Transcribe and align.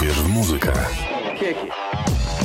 Uwierz 0.00 0.22
w 0.22 0.28
muzykę. 0.28 0.72
Don't 0.72 2.39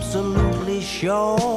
absolutely 0.00 0.80
sure 0.80 1.49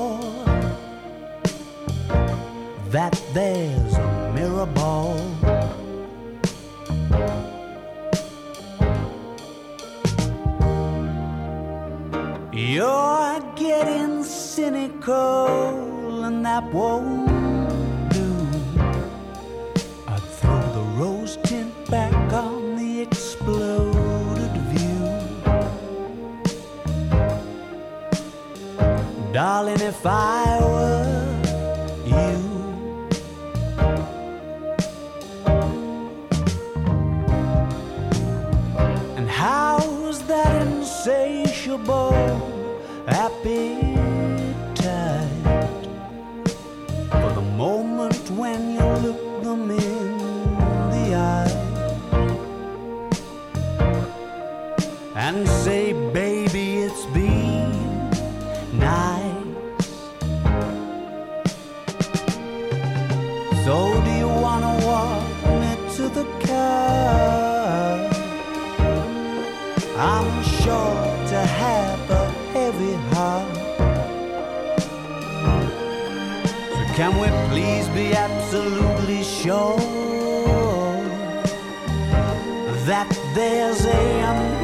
that 82.85 83.09
there's 83.33 83.85
a 83.85 84.62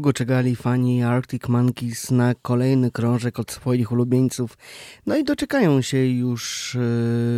Długo 0.00 0.12
czekali 0.12 0.56
fani 0.56 1.02
Arctic 1.02 1.48
Monkeys 1.48 2.10
na 2.10 2.34
kolejny 2.42 2.90
krążek 2.90 3.38
od 3.38 3.50
swoich 3.50 3.92
ulubieńców. 3.92 4.58
No 5.06 5.16
i 5.16 5.24
doczekają 5.24 5.82
się 5.82 6.06
już 6.06 6.76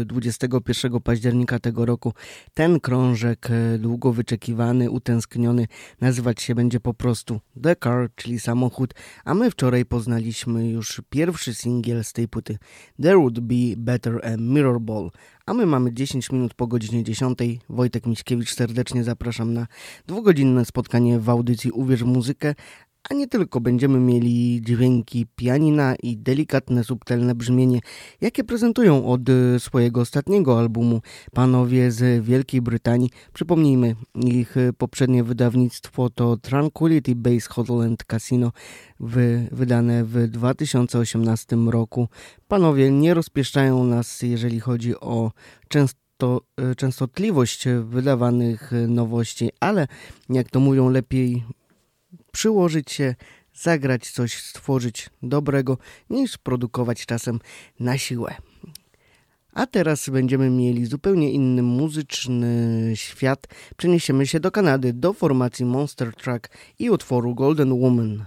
e, 0.03 0.05
21 0.05 1.01
października 1.01 1.59
tego 1.59 1.87
roku. 1.87 2.13
Ten 2.55 2.81
krążek, 2.81 3.49
e, 3.51 3.79
długo 3.79 4.13
wyczekiwany, 4.13 4.91
utęskniony, 4.91 5.67
nazywać 6.01 6.43
się 6.43 6.55
będzie 6.55 6.81
po 6.81 6.95
prostu 6.95 7.41
The 7.63 7.77
Car, 7.77 8.09
czyli 8.15 8.41
samochód. 8.41 8.95
A 9.25 9.35
my 9.35 9.51
wczoraj 9.51 9.85
poznaliśmy 9.85 10.69
już 10.69 11.01
pierwszy 11.11 11.55
singiel 11.55 12.05
z 12.05 12.13
tej 12.13 12.29
płyty 12.29 12.59
There 13.03 13.19
Would 13.19 13.41
Be 13.41 13.77
Better 13.77 14.21
a 14.27 14.37
Mirror 14.37 14.81
Ball. 14.81 15.11
A 15.47 15.55
my 15.55 15.67
mamy 15.67 15.93
10 15.93 16.33
minut 16.33 16.55
po 16.55 16.67
godzinie 16.67 17.05
10. 17.05 17.39
Wojtek 17.69 18.07
Miśkiewicz 18.07 18.55
serdecznie 18.55 19.05
zapraszam 19.05 19.55
na 19.55 19.67
dwugodzinne 20.07 20.65
spotkanie 20.65 21.19
w 21.19 21.31
audycji 21.31 21.71
Uwierz 21.71 22.05
w 22.05 22.07
muzykę. 22.07 22.55
A 23.11 23.15
nie 23.15 23.29
tylko 23.29 23.61
będziemy 23.61 24.01
mieli 24.01 24.63
dźwięki 24.63 25.27
pianina 25.37 25.95
i 26.03 26.17
delikatne, 26.17 26.85
subtelne 26.85 27.35
brzmienie, 27.35 27.81
jakie 28.21 28.45
prezentują 28.45 29.07
od 29.07 29.21
swojego 29.59 30.01
ostatniego 30.01 30.59
albumu 30.59 31.01
panowie 31.33 31.91
z 31.91 32.25
Wielkiej 32.25 32.63
Brytanii. 32.63 33.11
Przypomnijmy, 33.33 33.97
ich 34.15 34.55
poprzednie 34.79 35.25
wydawnictwo 35.25 36.11
to 36.11 36.37
Tranquility 36.37 37.15
Base 37.15 37.49
Hotel 37.49 37.81
and 37.81 38.05
Casino, 38.05 38.53
wy, 39.01 39.49
wydane 39.53 40.05
w 40.05 40.29
2018 40.29 41.57
roku. 41.57 42.09
Panowie 42.49 42.91
nie 42.91 43.15
rozpieszczają 43.15 43.85
nas, 43.85 44.23
jeżeli 44.23 44.61
chodzi 44.61 45.01
o 45.01 45.33
często 45.69 46.41
częstotliwość 46.77 47.65
wydawanych 47.85 48.73
nowości, 48.89 49.51
ale 49.61 49.87
jak 50.29 50.51
to 50.51 50.61
mówią, 50.61 50.89
lepiej 50.89 51.43
przyłożyć 52.33 52.93
się, 52.93 53.15
zagrać 53.55 54.11
coś, 54.11 54.43
stworzyć 54.43 55.11
dobrego, 55.23 55.79
niż 56.11 56.39
produkować 56.39 57.07
czasem 57.07 57.41
na 57.81 57.99
siłę. 57.99 58.35
A 59.53 59.67
teraz 59.67 60.09
będziemy 60.09 60.51
mieli 60.51 60.87
zupełnie 60.87 61.33
inny 61.33 61.63
muzyczny 61.63 62.93
świat. 62.95 63.47
Przeniesiemy 63.77 64.27
się 64.27 64.41
do 64.41 64.51
Kanady, 64.51 64.93
do 64.93 65.13
formacji 65.13 65.65
Monster 65.65 66.15
Truck 66.15 66.49
i 66.79 66.91
utworu 66.91 67.35
Golden 67.35 67.73
Woman. 67.73 68.25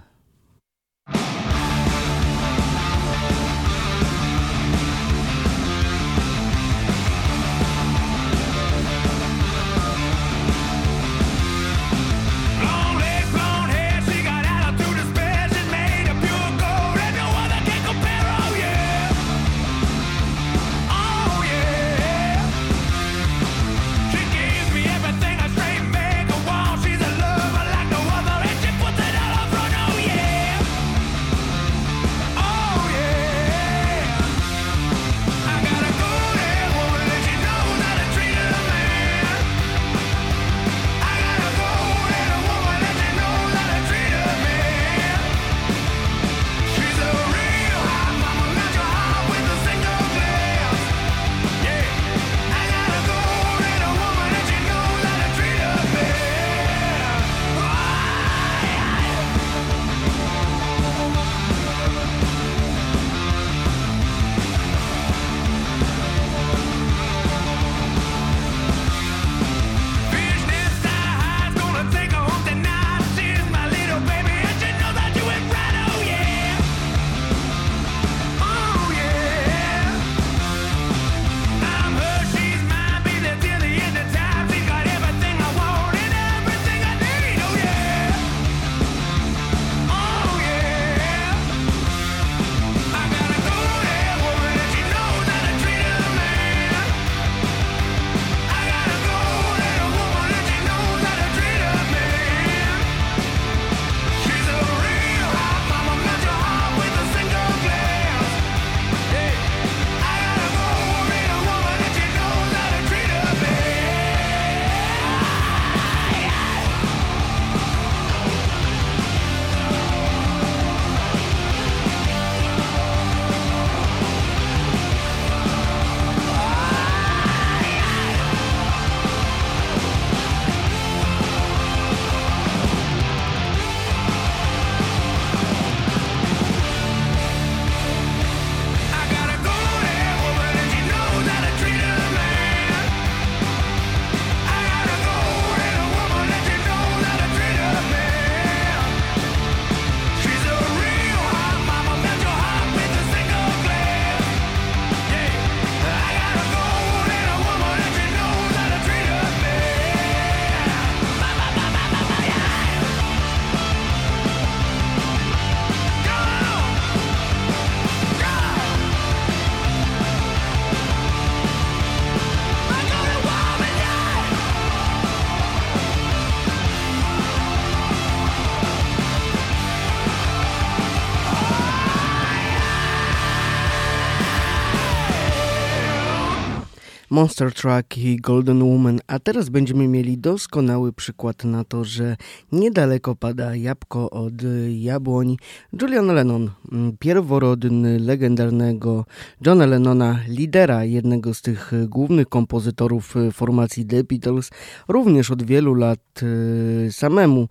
Monster 187.16 187.52
Truck 187.52 187.98
i 187.98 188.16
Golden 188.16 188.62
Woman, 188.62 189.00
a 189.06 189.18
teraz 189.18 189.48
będziemy 189.48 189.88
mieli 189.88 190.18
doskonały 190.18 190.92
przykład 190.92 191.44
na 191.44 191.64
to, 191.64 191.84
że 191.84 192.16
niedaleko 192.52 193.14
pada 193.14 193.54
jabłko 193.54 194.10
od 194.10 194.34
jabłoni. 194.70 195.38
Julian 195.80 196.06
Lennon, 196.06 196.50
mm, 196.72 196.96
pierworodny, 196.98 197.98
legendarnego 197.98 199.04
Johna 199.46 199.66
Lennona, 199.66 200.20
lidera 200.28 200.84
jednego 200.84 201.34
z 201.34 201.42
tych 201.42 201.72
głównych 201.88 202.28
kompozytorów 202.28 203.14
formacji 203.32 203.86
The 203.86 204.04
Beatles, 204.04 204.50
również 204.88 205.30
od 205.30 205.42
wielu 205.42 205.74
lat 205.74 206.22
y, 206.22 206.92
samemu 206.92 207.48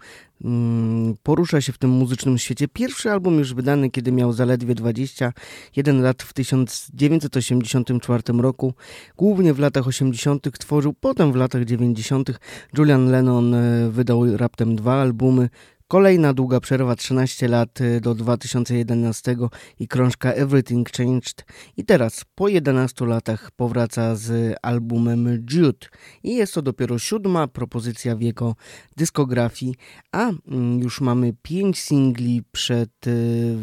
porusza 1.23 1.61
się 1.61 1.73
w 1.73 1.77
tym 1.77 1.89
muzycznym 1.89 2.37
świecie. 2.37 2.67
Pierwszy 2.67 3.11
album 3.11 3.39
już 3.39 3.53
wydany, 3.53 3.91
kiedy 3.91 4.11
miał 4.11 4.33
zaledwie 4.33 4.75
21 4.75 6.01
lat 6.01 6.23
w 6.23 6.33
1984 6.33 8.23
roku. 8.37 8.73
Głównie 9.17 9.53
w 9.53 9.59
latach 9.59 9.87
80. 9.87 10.57
tworzył, 10.59 10.93
potem 10.93 11.31
w 11.31 11.35
latach 11.35 11.65
90. 11.65 12.39
Julian 12.77 13.11
Lennon 13.11 13.53
e, 13.53 13.89
wydał 13.89 14.37
raptem 14.37 14.75
dwa 14.75 15.01
albumy. 15.01 15.49
Kolejna 15.87 16.33
długa 16.33 16.59
przerwa, 16.59 16.95
13 16.95 17.47
lat 17.47 17.81
y, 17.81 18.01
do 18.01 18.15
2011 18.15 19.35
i 19.79 19.87
krążka 19.87 20.31
Everything 20.33 20.91
Changed. 20.91 21.45
I 21.77 21.85
teraz, 21.85 22.25
po 22.35 22.47
11 22.47 23.05
latach, 23.05 23.51
powraca 23.51 24.15
z 24.15 24.55
albumem 24.61 25.45
Jude. 25.51 25.87
I 26.23 26.35
jest 26.35 26.53
to 26.53 26.61
dopiero 26.61 26.99
siódma 26.99 27.47
propozycja 27.47 28.15
w 28.15 28.21
jego 28.21 28.55
dyskografii, 28.97 29.75
a 30.11 30.29
mm, 30.47 30.79
już 30.79 31.01
mamy 31.01 31.33
5 31.41 31.79
singli 31.79 32.43
przed 32.51 33.07
y, 33.07 33.55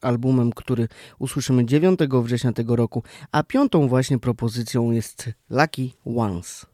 albumem, 0.00 0.52
który 0.52 0.88
usłyszymy 1.18 1.66
9 1.66 2.00
września 2.22 2.52
tego 2.52 2.76
roku, 2.76 3.02
a 3.32 3.42
piątą 3.42 3.88
właśnie 3.88 4.18
propozycją 4.18 4.90
jest 4.90 5.30
Lucky 5.50 5.90
Ones. 6.04 6.66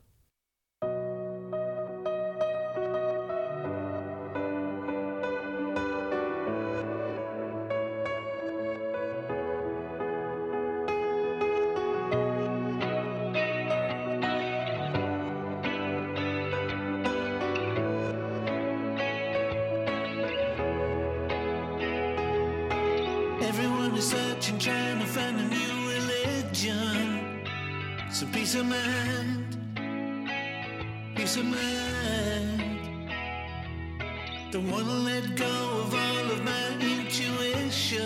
Don't 34.54 34.70
wanna 34.70 35.00
let 35.00 35.34
go 35.34 35.46
of 35.80 35.92
all 35.92 36.30
of 36.30 36.44
my 36.44 36.66
intuition. 36.80 37.98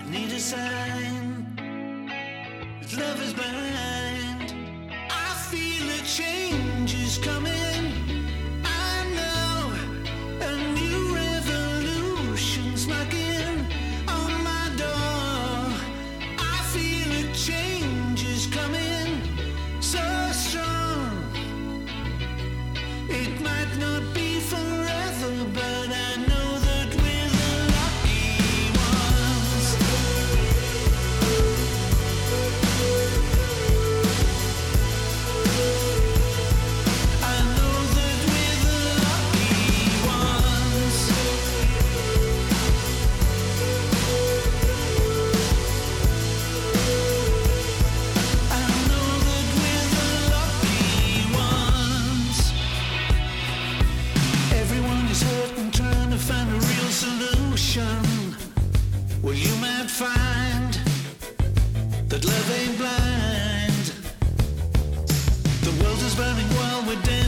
I 0.00 0.10
need 0.10 0.32
a 0.32 0.40
sign. 0.40 1.46
This 2.82 2.98
love 2.98 3.22
is 3.22 3.32
blind. 3.32 4.52
I 5.08 5.32
feel 5.48 5.88
a 5.90 6.02
change. 6.04 6.65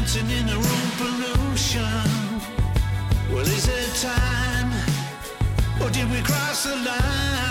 mountain 0.08 0.30
in 0.30 0.46
the 0.46 0.54
room 0.54 0.90
pollution. 0.96 1.82
Well, 3.30 3.42
is 3.42 3.68
it 3.68 4.06
time? 4.06 4.72
Or 5.82 5.90
did 5.90 6.10
we 6.10 6.22
cross 6.22 6.64
the 6.64 6.76
line? 6.76 7.48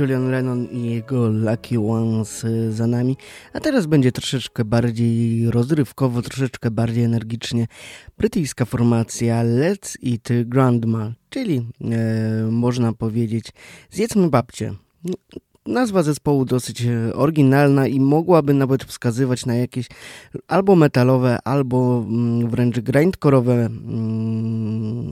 Julian 0.00 0.30
Lennon 0.30 0.66
i 0.66 0.90
jego 0.90 1.28
Lucky 1.28 1.80
Ones 1.80 2.44
e, 2.44 2.72
za 2.72 2.86
nami. 2.86 3.16
A 3.52 3.60
teraz 3.60 3.86
będzie 3.86 4.12
troszeczkę 4.12 4.64
bardziej 4.64 5.50
rozrywkowo, 5.50 6.22
troszeczkę 6.22 6.70
bardziej 6.70 7.04
energicznie. 7.04 7.66
Brytyjska 8.18 8.64
formacja 8.64 9.44
Let's 9.44 9.96
Eat 10.12 10.48
Grandma, 10.48 11.12
czyli 11.30 11.66
e, 11.80 12.50
można 12.50 12.92
powiedzieć 12.92 13.52
zjedzmy 13.90 14.30
babcię. 14.30 14.74
Nazwa 15.66 16.02
zespołu 16.02 16.44
dosyć 16.44 16.82
e, 16.82 17.14
oryginalna 17.14 17.86
i 17.86 18.00
mogłaby 18.00 18.54
nawet 18.54 18.84
wskazywać 18.84 19.46
na 19.46 19.54
jakieś 19.54 19.86
albo 20.48 20.76
metalowe, 20.76 21.38
albo 21.44 22.04
mm, 22.08 22.50
wręcz 22.50 22.76
grindcore'owe 22.76 23.66
mm, 23.66 25.10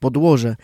podłoże 0.00 0.56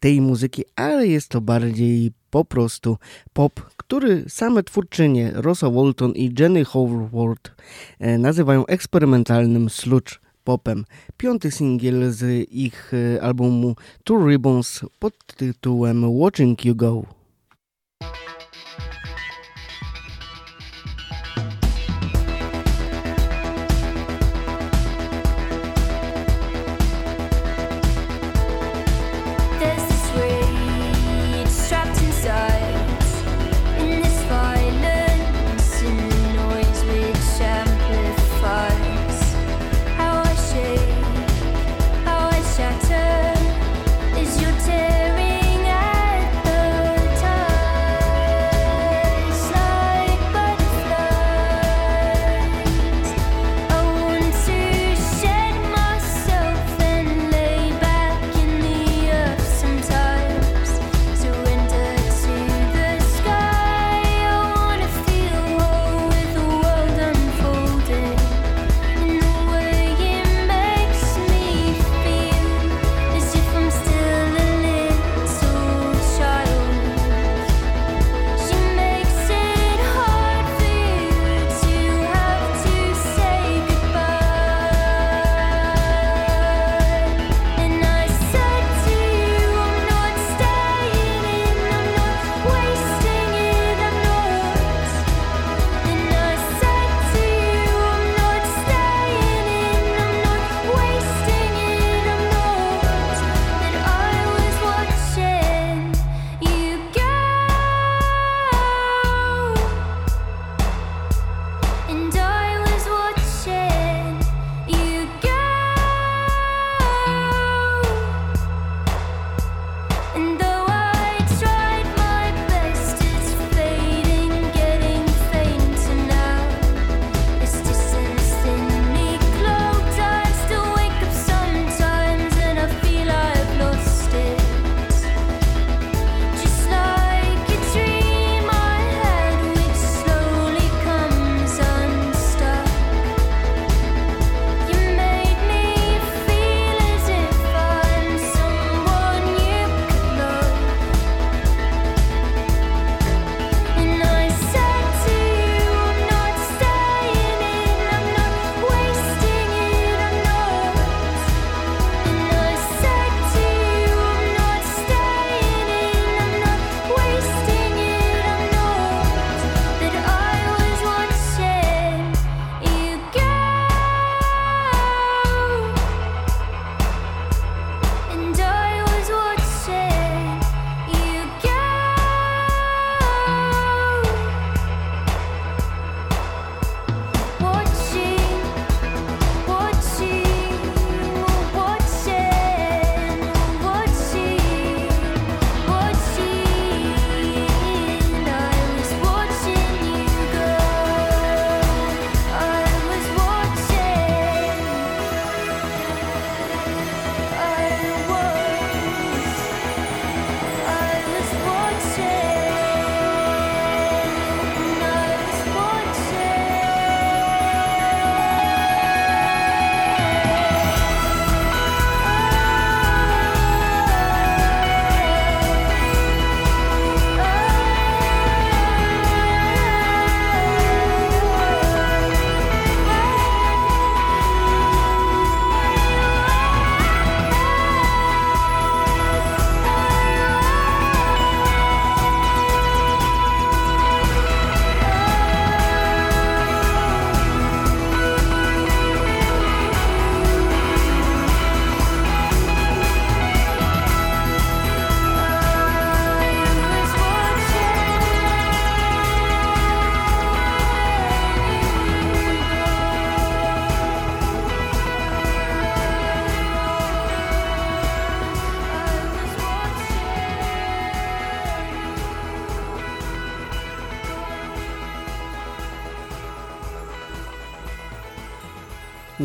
tej 0.00 0.20
muzyki, 0.20 0.64
ale 0.76 1.06
jest 1.06 1.28
to 1.28 1.40
bardziej 1.40 2.12
po 2.30 2.44
prostu 2.44 2.96
pop, 3.32 3.60
który 3.76 4.24
same 4.28 4.62
twórczynie 4.62 5.32
Rosa 5.34 5.70
Walton 5.70 6.12
i 6.12 6.34
Jenny 6.38 6.64
Howard 6.64 7.50
e, 7.98 8.18
nazywają 8.18 8.66
eksperymentalnym 8.66 9.70
sludge 9.70 10.20
popem. 10.44 10.84
Piąty 11.16 11.50
singiel 11.50 12.12
z 12.12 12.48
ich 12.50 12.92
e, 12.94 13.22
albumu 13.22 13.74
Two 14.04 14.28
Ribbons 14.28 14.80
pod 14.98 15.14
tytułem 15.36 16.18
Watching 16.18 16.64
You 16.64 16.74
Go. 16.74 17.04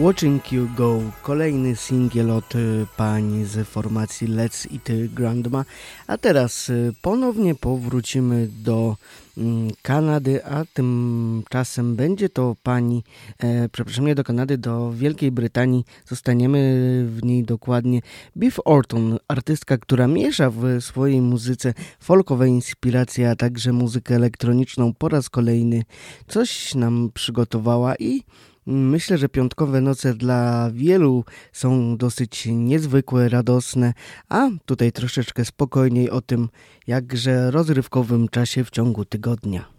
Watching 0.09 0.51
You 0.51 0.67
Go, 0.75 1.01
kolejny 1.21 1.75
singiel 1.75 2.31
od 2.31 2.55
y, 2.55 2.85
pań 2.97 3.45
z 3.45 3.67
formacji 3.67 4.27
Let's 4.27 4.67
Eat 4.73 5.13
Grandma, 5.13 5.65
a 6.07 6.17
teraz 6.17 6.69
y, 6.69 6.93
ponownie 7.01 7.55
powrócimy 7.55 8.47
do 8.47 8.95
mm, 9.37 9.71
Kanady, 9.81 10.45
a 10.45 10.65
tymczasem 10.73 11.95
będzie 11.95 12.29
to 12.29 12.55
pani, 12.63 13.03
e, 13.39 13.69
przepraszam, 13.69 14.05
nie 14.05 14.15
do 14.15 14.23
Kanady, 14.23 14.57
do 14.57 14.91
Wielkiej 14.91 15.31
Brytanii. 15.31 15.85
Zostaniemy 16.05 16.59
w 17.07 17.23
niej 17.23 17.43
dokładnie. 17.43 18.01
Biff 18.37 18.59
Orton, 18.65 19.17
artystka, 19.27 19.77
która 19.77 20.07
miesza 20.07 20.49
w 20.49 20.81
swojej 20.81 21.21
muzyce 21.21 21.73
folkowe 21.99 22.47
inspiracje, 22.47 23.29
a 23.29 23.35
także 23.35 23.73
muzykę 23.73 24.15
elektroniczną. 24.15 24.93
Po 24.93 25.09
raz 25.09 25.29
kolejny 25.29 25.83
coś 26.27 26.75
nam 26.75 27.09
przygotowała 27.13 27.95
i 27.95 28.23
Myślę, 28.71 29.17
że 29.17 29.29
piątkowe 29.29 29.81
noce 29.81 30.13
dla 30.13 30.69
wielu 30.73 31.23
są 31.51 31.97
dosyć 31.97 32.47
niezwykłe, 32.51 33.29
radosne, 33.29 33.93
a 34.29 34.49
tutaj 34.65 34.91
troszeczkę 34.91 35.45
spokojniej 35.45 36.09
o 36.09 36.21
tym 36.21 36.49
jakże 36.87 37.51
rozrywkowym 37.51 38.27
czasie 38.27 38.63
w 38.63 38.69
ciągu 38.69 39.05
tygodnia. 39.05 39.78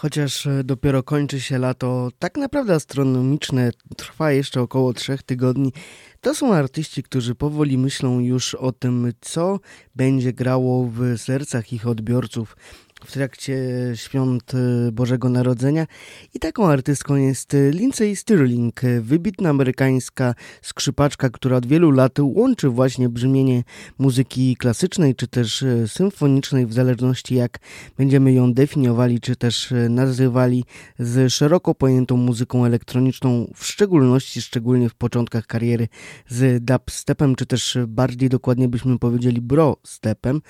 Chociaż 0.00 0.46
e, 0.46 0.64
dopiero 0.64 1.02
kończy 1.02 1.40
się 1.40 1.58
lato, 1.58 2.08
tak 2.18 2.36
naprawdę 2.36 2.74
astronomiczne 2.74 3.70
trwa 3.96 4.32
jeszcze 4.32 4.60
około 4.60 4.92
trzech 4.92 5.22
tygodni. 5.22 5.72
To 6.20 6.34
są 6.34 6.54
artyści, 6.54 7.02
którzy 7.02 7.34
powoli 7.34 7.78
myślą 7.78 8.20
już 8.20 8.54
o 8.54 8.72
tym, 8.72 9.12
co 9.20 9.60
będzie 9.94 10.32
grało 10.32 10.86
w 10.86 11.18
sercach 11.18 11.72
ich 11.72 11.86
odbiorców 11.86 12.56
w 13.04 13.12
trakcie 13.12 13.58
świąt 13.94 14.52
e, 14.54 14.92
Bożego 14.92 15.28
Narodzenia. 15.28 15.86
I 16.34 16.38
taką 16.38 16.68
artystką 16.68 17.16
jest 17.16 17.54
e, 17.54 17.70
Lindsay 17.70 18.16
Stirling, 18.16 18.84
e, 18.84 19.00
wybitna 19.00 19.50
amerykańska 19.50 20.34
skrzypaczka, 20.62 21.30
która 21.30 21.56
od 21.56 21.66
wielu 21.66 21.90
lat 21.90 22.18
łączy 22.20 22.68
właśnie 22.68 23.08
brzmienie 23.08 23.64
muzyki 23.98 24.56
klasycznej 24.56 25.14
czy 25.14 25.28
też 25.28 25.64
symfonicznej, 25.86 26.66
w 26.66 26.72
zależności 26.72 27.34
jak 27.34 27.58
będziemy 27.98 28.32
ją 28.32 28.54
definiowali 28.54 29.20
czy 29.20 29.36
też 29.36 29.74
nazywali, 29.88 30.64
z 30.98 31.32
szeroko 31.32 31.74
pojętą 31.74 32.16
muzyką 32.16 32.64
elektroniczną, 32.64 33.52
w 33.54 33.66
szczególności, 33.66 34.42
szczególnie 34.42 34.88
w 34.88 34.94
początkach 34.94 35.46
kariery 35.46 35.88
z 36.28 36.64
dubstepem, 36.64 37.34
czy 37.34 37.46
też 37.46 37.78
bardziej 37.88 38.28
dokładnie 38.28 38.68
byśmy 38.68 38.98
powiedzieli 38.98 39.40
bro 39.40 39.76
stepem. 39.84 40.40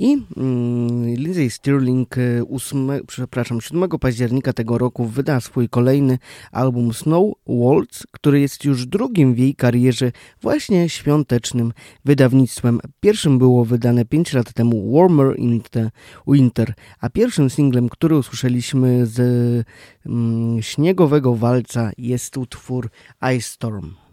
I 0.00 0.18
mm, 0.36 1.14
Lindsay 1.14 1.50
Stirling 1.50 2.16
8, 2.50 2.90
e, 2.90 3.00
przepraszam, 3.06 3.60
7 3.60 3.88
października 3.88 4.52
tego 4.52 4.78
roku 4.78 5.04
wyda 5.04 5.40
swój 5.40 5.68
kolejny 5.68 6.18
album 6.52 6.92
Snow 6.92 7.34
Waltz, 7.46 8.06
który 8.10 8.40
jest 8.40 8.64
już 8.64 8.86
drugim 8.86 9.34
w 9.34 9.38
jej 9.38 9.54
karierze 9.54 10.12
właśnie 10.42 10.88
świątecznym 10.88 11.72
wydawnictwem. 12.04 12.80
Pierwszym 13.00 13.38
było 13.38 13.64
wydane 13.64 14.04
5 14.04 14.32
lat 14.32 14.52
temu 14.52 14.92
Warmer 14.92 15.38
in 15.38 15.60
the 15.70 15.90
Winter, 16.26 16.74
a 17.00 17.10
pierwszym 17.10 17.50
singlem, 17.50 17.88
który 17.88 18.16
usłyszeliśmy 18.16 19.06
z 19.06 19.20
mm, 20.06 20.62
śniegowego 20.62 21.34
walca 21.34 21.90
jest 21.98 22.36
utwór 22.36 22.90
Ice 23.36 23.40
Storm. 23.40 24.09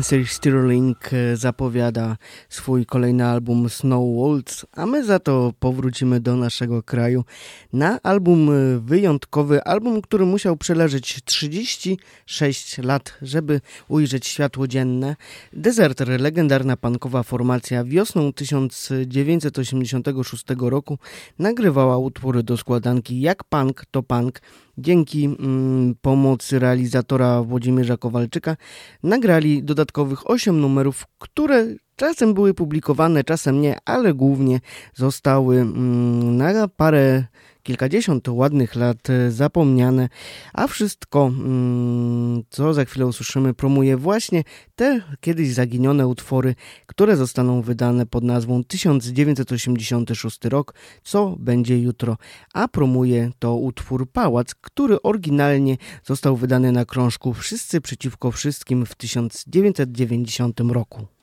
Lindsay 0.00 0.26
Stirling 0.26 1.12
e, 1.12 1.36
zapowiada 1.36 2.16
swój 2.48 2.86
kolejny 2.86 3.26
album 3.26 3.70
Snow 3.70 4.16
Waltz, 4.16 4.66
a 4.72 4.86
my 4.86 5.04
za 5.04 5.18
to 5.18 5.52
powrócimy 5.58 6.20
do 6.20 6.36
naszego 6.36 6.82
kraju 6.82 7.24
na 7.72 8.00
album 8.02 8.50
e, 8.50 8.78
wyjątkowy, 8.78 9.64
album, 9.64 10.02
który 10.02 10.26
musiał 10.26 10.56
przeleżeć 10.56 11.20
36 11.24 12.78
lat, 12.78 13.14
żeby 13.22 13.60
ujrzeć 13.88 14.26
światło 14.26 14.66
dzienne. 14.66 15.16
Deserter, 15.52 16.20
legendarna 16.20 16.76
punkowa 16.76 17.22
formacja, 17.22 17.84
wiosną 17.84 18.32
1986 18.32 20.44
roku 20.58 20.98
nagrywała 21.38 21.98
utwory 21.98 22.42
do 22.42 22.56
składanki 22.56 23.20
Jak 23.20 23.44
Punk 23.44 23.84
to 23.90 24.02
Punk, 24.02 24.40
dzięki 24.80 25.24
mm, 25.24 25.94
pomocy 26.00 26.58
realizatora 26.58 27.42
Włodzimierza 27.42 27.96
Kowalczyka 27.96 28.56
nagrali 29.02 29.62
dodatkowych 29.62 30.30
8 30.30 30.60
numerów, 30.60 31.06
które 31.18 31.66
czasem 31.96 32.34
były 32.34 32.54
publikowane, 32.54 33.24
czasem 33.24 33.60
nie, 33.60 33.78
ale 33.84 34.14
głównie 34.14 34.60
zostały 34.94 35.56
mm, 35.60 36.36
na 36.36 36.68
parę 36.68 37.24
kilkadziesiąt 37.70 38.28
ładnych 38.28 38.74
lat 38.76 39.10
e, 39.10 39.30
zapomniane, 39.30 40.08
a 40.52 40.66
wszystko, 40.66 41.26
mm, 41.26 42.42
co 42.50 42.74
za 42.74 42.84
chwilę 42.84 43.06
usłyszymy, 43.06 43.54
promuje 43.54 43.96
właśnie 43.96 44.44
te 44.74 45.00
kiedyś 45.20 45.52
zaginione 45.52 46.06
utwory, 46.06 46.54
które 46.86 47.16
zostaną 47.16 47.62
wydane 47.62 48.06
pod 48.06 48.24
nazwą 48.24 48.64
1986 48.64 50.44
rok, 50.44 50.74
co 51.04 51.36
będzie 51.38 51.78
jutro, 51.78 52.16
a 52.54 52.68
promuje 52.68 53.30
to 53.38 53.56
utwór 53.56 54.10
Pałac, 54.12 54.54
który 54.54 55.02
oryginalnie 55.02 55.76
został 56.04 56.36
wydany 56.36 56.72
na 56.72 56.84
krążku 56.84 57.34
Wszyscy 57.34 57.80
przeciwko 57.80 58.30
wszystkim 58.30 58.86
w 58.86 58.94
1990 58.94 60.60
roku. 60.60 61.19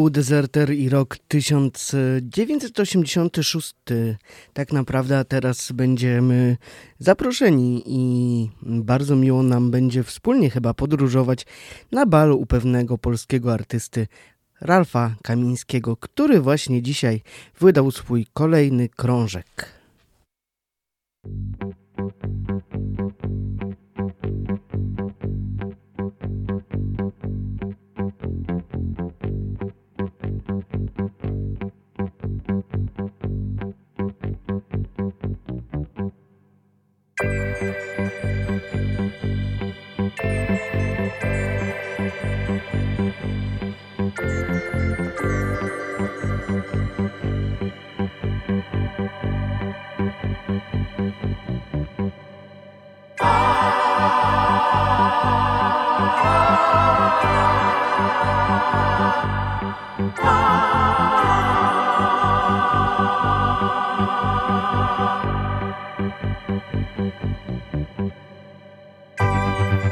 Był 0.00 0.10
Deserter 0.10 0.74
i 0.74 0.88
rok 0.88 1.16
1986. 1.28 3.74
Tak 4.52 4.72
naprawdę 4.72 5.24
teraz 5.24 5.72
będziemy 5.72 6.56
zaproszeni 6.98 7.82
i 7.86 8.50
bardzo 8.62 9.16
miło 9.16 9.42
nam 9.42 9.70
będzie 9.70 10.02
wspólnie 10.02 10.50
chyba 10.50 10.74
podróżować 10.74 11.46
na 11.92 12.06
bal 12.06 12.32
u 12.32 12.46
pewnego 12.46 12.98
polskiego 12.98 13.52
artysty 13.52 14.06
Ralfa 14.60 15.14
Kamińskiego, 15.22 15.96
który 15.96 16.40
właśnie 16.40 16.82
dzisiaj 16.82 17.22
wydał 17.60 17.90
swój 17.90 18.26
kolejny 18.32 18.88
krążek. 18.88 19.66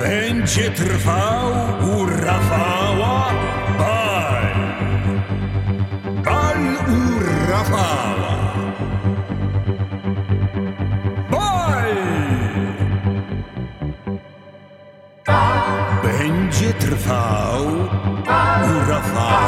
Będzie 0.09 0.71
trwał 0.71 1.53
u 1.83 2.07
Rafała 2.07 3.31
bal. 3.79 4.44
Bal 6.25 6.62
u 6.88 7.21
Rafała. 7.51 8.55
Bal! 11.31 11.97
Będzie 16.03 16.73
trwał 16.73 17.66
u 18.64 18.91
Rafała 18.91 19.47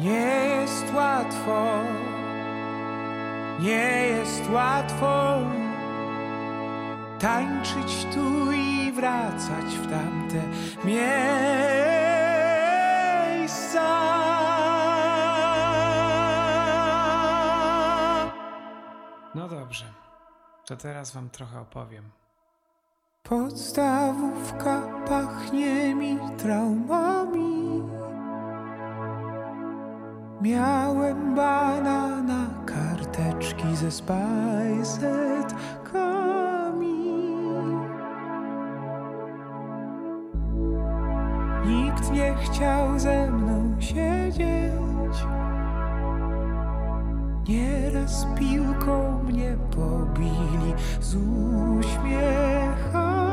Nie 0.00 0.44
jest 0.46 0.94
łatwo, 0.94 1.64
nie 3.60 4.06
jest 4.06 4.50
łatwo 4.50 5.36
tańczyć 7.18 8.06
tu 8.14 8.52
i 8.52 8.92
wracać 8.92 9.64
w 9.64 9.90
tamte 9.90 10.42
miejsca. 10.84 11.46
No 19.34 19.48
dobrze, 19.48 19.84
to 20.66 20.76
teraz 20.76 21.12
wam 21.12 21.30
trochę 21.30 21.60
opowiem. 21.60 22.10
Podstawówka 23.28 24.82
pachnie 25.08 25.94
mi 25.94 26.18
traumami. 26.38 27.82
Miałem 30.40 31.34
banana, 31.34 32.46
karteczki 32.66 33.76
ze 33.76 33.90
spajsetkami. 33.90 34.96
Nikt 41.66 42.12
nie 42.12 42.34
chciał 42.34 42.98
ze 42.98 43.30
mną 43.30 43.76
siedzieć. 43.80 45.26
Nieraz 47.48 48.26
piłką 48.38 49.22
mnie 49.22 49.56
pobili 49.70 50.74
z 51.00 51.14
uśmiechami. 51.78 53.25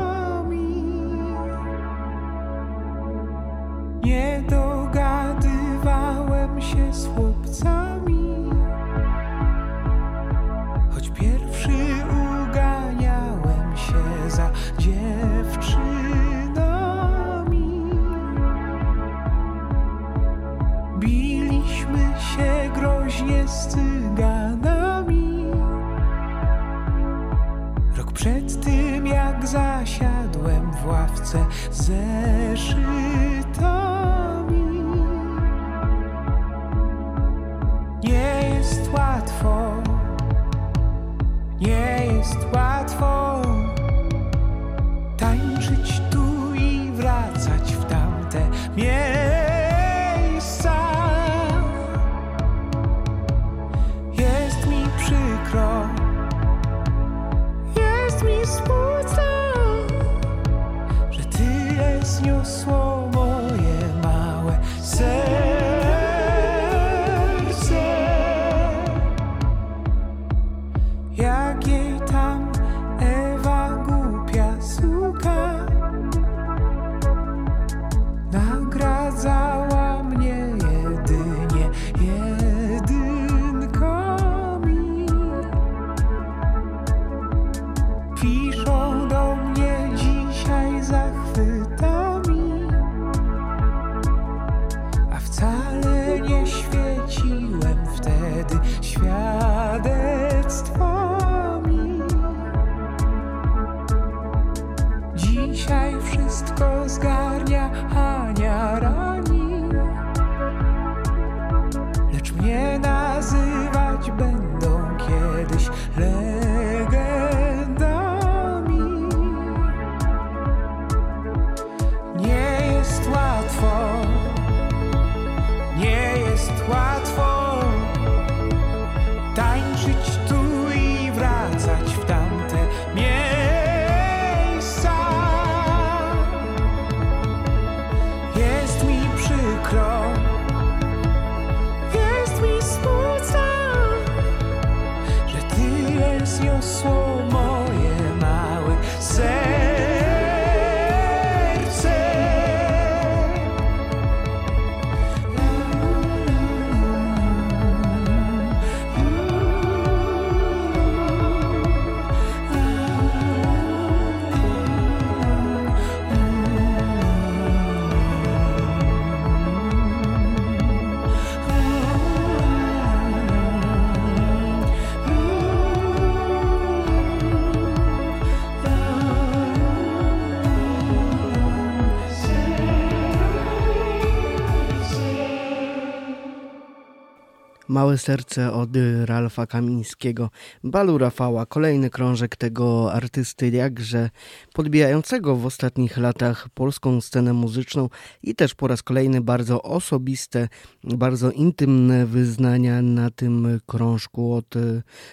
Małe 187.74 187.98
serce 187.98 188.52
od 188.52 188.70
Ralfa 189.04 189.46
Kamińskiego, 189.46 190.30
balu 190.64 190.98
Rafała, 190.98 191.46
kolejny 191.46 191.90
krążek 191.90 192.36
tego 192.36 192.92
artysty, 192.92 193.48
jakże 193.50 194.10
podbijającego 194.52 195.36
w 195.36 195.46
ostatnich 195.46 195.96
latach 195.96 196.48
polską 196.54 197.00
scenę 197.00 197.32
muzyczną 197.32 197.88
i 198.22 198.34
też 198.34 198.54
po 198.54 198.68
raz 198.68 198.82
kolejny 198.82 199.20
bardzo 199.20 199.62
osobiste, 199.62 200.48
bardzo 200.84 201.30
intymne 201.30 202.06
wyznania 202.06 202.82
na 202.82 203.10
tym 203.10 203.60
krążku 203.66 204.34
od 204.34 204.54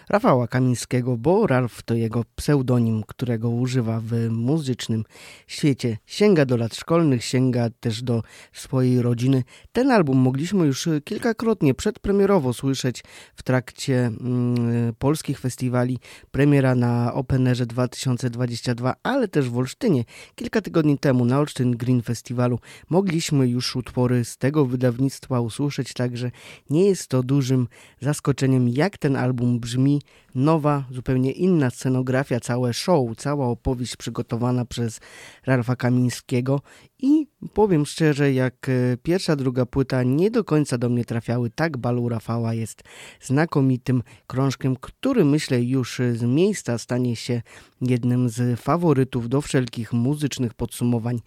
Rafała 0.09 0.47
Kamińskiego, 0.47 1.17
bo 1.17 1.47
Ralf 1.47 1.83
to 1.83 1.93
jego 1.93 2.23
pseudonim, 2.35 3.03
którego 3.07 3.49
używa 3.49 4.01
w 4.03 4.29
muzycznym 4.29 5.03
świecie. 5.47 5.97
Sięga 6.05 6.45
do 6.45 6.57
lat 6.57 6.75
szkolnych, 6.75 7.23
sięga 7.23 7.69
też 7.79 8.03
do 8.03 8.23
swojej 8.53 9.01
rodziny. 9.01 9.43
Ten 9.71 9.91
album 9.91 10.17
mogliśmy 10.17 10.65
już 10.65 10.89
kilkakrotnie 11.03 11.73
przedpremierowo 11.73 12.50
słyszeć 12.53 13.03
w 13.35 13.43
trakcie 13.43 14.05
mm, 14.05 14.93
polskich 14.99 15.39
festiwali. 15.39 15.99
Premiera 16.31 16.75
na 16.75 17.13
Openerze 17.13 17.65
2022, 17.65 18.93
ale 19.03 19.27
też 19.27 19.49
w 19.49 19.57
Olsztynie. 19.57 20.03
Kilka 20.35 20.61
tygodni 20.61 20.97
temu 20.97 21.25
na 21.25 21.39
Olsztyn 21.39 21.71
Green 21.71 22.01
Festiwalu 22.01 22.59
mogliśmy 22.89 23.47
już 23.47 23.75
utwory 23.75 24.25
z 24.25 24.37
tego 24.37 24.65
wydawnictwa 24.65 25.39
usłyszeć, 25.39 25.93
także 25.93 26.31
nie 26.69 26.85
jest 26.85 27.07
to 27.07 27.23
dużym 27.23 27.67
zaskoczeniem, 28.01 28.69
jak 28.69 28.97
ten 28.97 29.15
album 29.15 29.59
brzmi. 29.59 30.01
Nowa, 30.35 30.83
zupełnie 30.91 31.31
inna 31.31 31.69
scenografia, 31.69 32.39
całe 32.39 32.73
show, 32.73 33.17
cała 33.17 33.47
opowieść 33.47 33.95
przygotowana 33.95 34.65
przez 34.65 34.99
Ralfa 35.45 35.75
Kamińskiego 35.75 36.61
i 37.01 37.27
powiem 37.53 37.85
szczerze, 37.85 38.33
jak 38.33 38.69
e, 38.69 38.97
pierwsza, 38.97 39.35
druga 39.35 39.65
płyta 39.65 40.03
nie 40.03 40.31
do 40.31 40.43
końca 40.43 40.77
do 40.77 40.89
mnie 40.89 41.05
trafiały, 41.05 41.49
tak 41.49 41.77
Balu 41.77 42.09
Rafała 42.09 42.53
jest 42.53 42.83
znakomitym 43.21 44.03
krążkiem, 44.27 44.75
który 44.81 45.25
myślę 45.25 45.61
już 45.61 46.01
z 46.13 46.23
miejsca 46.23 46.77
stanie 46.77 47.15
się 47.15 47.41
jednym 47.81 48.29
z 48.29 48.59
faworytów 48.59 49.29
do 49.29 49.41
wszelkich 49.41 49.93
muzycznych 49.93 50.53
podsumowań 50.53 51.19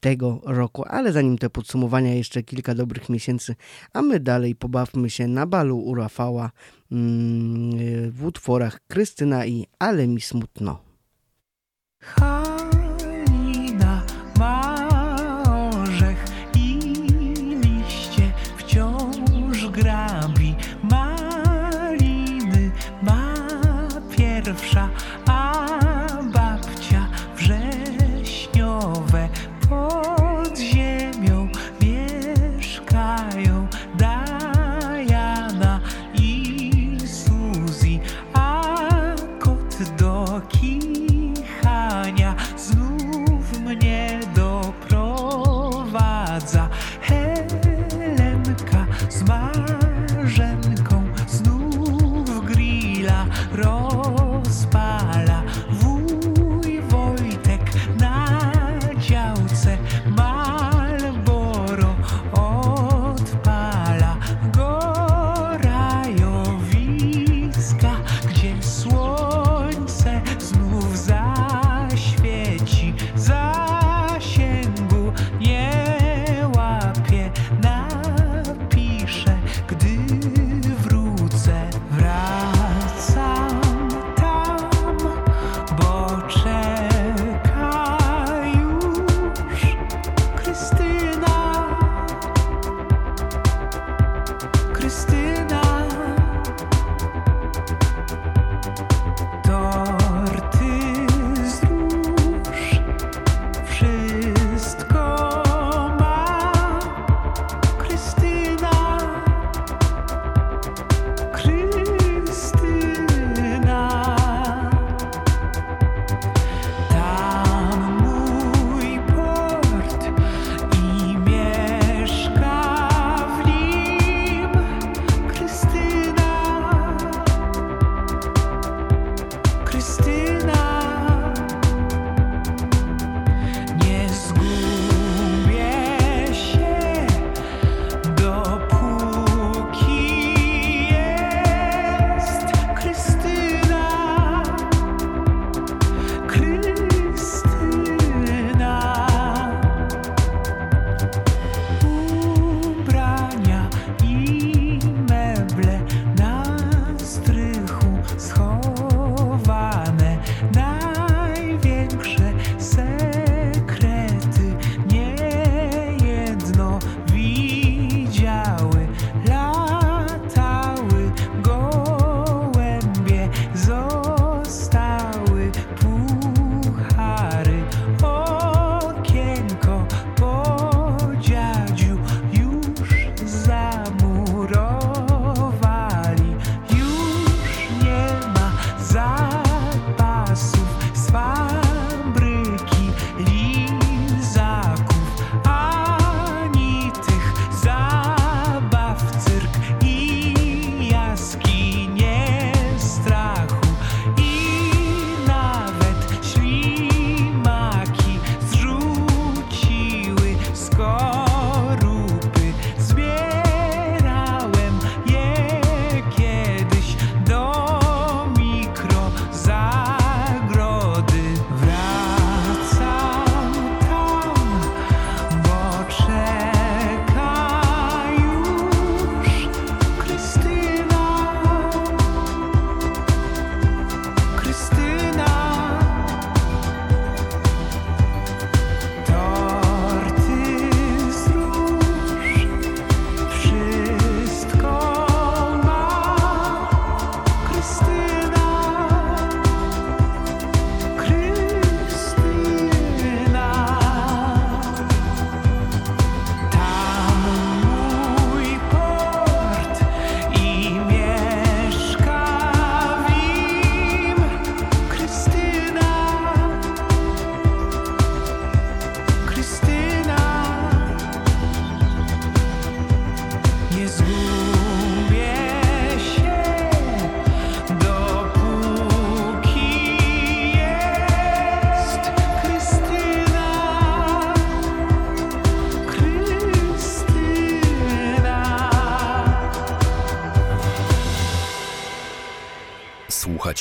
tego 0.00 0.40
roku. 0.44 0.84
Ale 0.86 1.12
zanim 1.12 1.38
te 1.38 1.50
podsumowania, 1.50 2.14
jeszcze 2.14 2.42
kilka 2.42 2.74
dobrych 2.74 3.08
miesięcy, 3.08 3.54
a 3.92 4.02
my 4.02 4.20
dalej 4.20 4.54
pobawmy 4.54 5.10
się 5.10 5.28
na 5.28 5.46
Balu 5.46 5.78
u 5.78 5.94
Rafała 5.94 6.50
mm, 6.92 8.10
w 8.10 8.24
utworach 8.24 8.80
Krystyna 8.88 9.46
i 9.46 9.66
Ale 9.78 10.08
mi 10.08 10.20
smutno. 10.20 10.78
Halina 12.00 12.31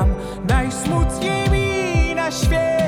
mam. 0.00 0.14
Najsmutniej 0.48 1.50
mi 1.50 2.14
na 2.14 2.30
świecie 2.30 2.79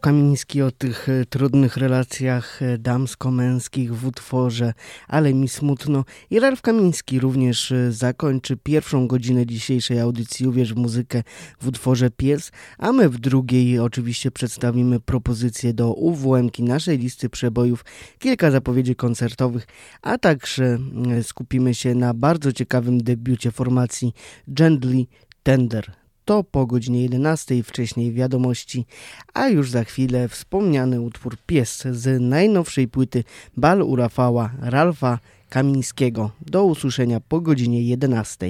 Ralf 0.00 0.14
Kamiński 0.14 0.62
o 0.62 0.70
tych 0.70 1.08
e, 1.08 1.24
trudnych 1.24 1.76
relacjach 1.76 2.62
e, 2.62 2.78
damsko-męskich 2.78 3.94
w 3.94 4.06
utworze 4.06 4.72
Ale 5.08 5.34
mi 5.34 5.48
smutno. 5.48 6.04
I 6.30 6.40
Ralf 6.40 6.62
Kamiński 6.62 7.20
również 7.20 7.72
e, 7.72 7.92
zakończy 7.92 8.56
pierwszą 8.56 9.06
godzinę 9.06 9.46
dzisiejszej 9.46 10.00
audycji 10.00 10.46
Uwierz 10.46 10.74
w 10.74 10.76
muzykę 10.76 11.22
w 11.60 11.66
utworze 11.66 12.10
Pies, 12.10 12.52
a 12.78 12.92
my 12.92 13.08
w 13.08 13.18
drugiej 13.18 13.78
oczywiście 13.78 14.30
przedstawimy 14.30 15.00
propozycje 15.00 15.74
do 15.74 15.92
UWM-ki 15.92 16.62
naszej 16.62 16.98
listy 16.98 17.28
przebojów, 17.28 17.84
kilka 18.18 18.50
zapowiedzi 18.50 18.96
koncertowych, 18.96 19.66
a 20.02 20.18
także 20.18 20.78
skupimy 21.22 21.74
się 21.74 21.94
na 21.94 22.14
bardzo 22.14 22.52
ciekawym 22.52 22.98
debiucie 22.98 23.50
formacji 23.50 24.12
Gently 24.48 25.06
Tender. 25.42 25.99
To 26.30 26.44
po 26.44 26.66
godzinie 26.66 27.02
11 27.02 27.62
wcześniej 27.62 28.12
wiadomości, 28.12 28.86
a 29.34 29.48
już 29.48 29.70
za 29.70 29.84
chwilę 29.84 30.28
wspomniany 30.28 31.00
utwór 31.00 31.36
Pies 31.46 31.82
z 31.90 32.20
najnowszej 32.20 32.88
płyty 32.88 33.24
Bal 33.56 33.82
u 33.82 33.96
Rafała 33.96 34.50
Ralfa 34.60 35.18
Kamińskiego. 35.48 36.30
Do 36.40 36.64
usłyszenia 36.64 37.20
po 37.20 37.40
godzinie 37.40 37.82
11. 37.82 38.46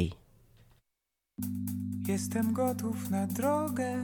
Jestem 2.08 2.52
gotów 2.52 3.10
na 3.10 3.26
drogę, 3.26 4.02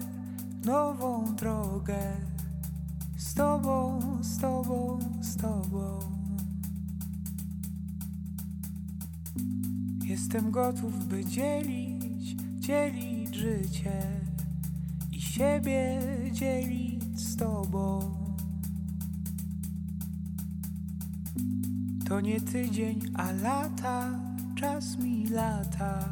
nową 0.65 1.35
drogę. 1.35 1.99
Z 3.19 3.35
tobą, 3.35 4.01
z 4.21 4.41
tobą, 4.41 4.99
z 5.21 5.37
tobą. 5.37 5.99
Jestem 10.05 10.51
gotów, 10.51 11.07
by 11.07 11.25
dzielić, 11.25 12.37
dzielić 12.59 13.16
życie 13.37 14.03
i 15.13 15.21
siebie 15.21 16.01
dzielić 16.33 17.21
z 17.21 17.37
tobą. 17.37 18.15
To 22.09 22.21
nie 22.21 22.41
tydzień, 22.41 23.01
a 23.15 23.33
lata, 23.33 24.21
czas 24.55 24.99
mi 24.99 25.27
lata 25.27 26.09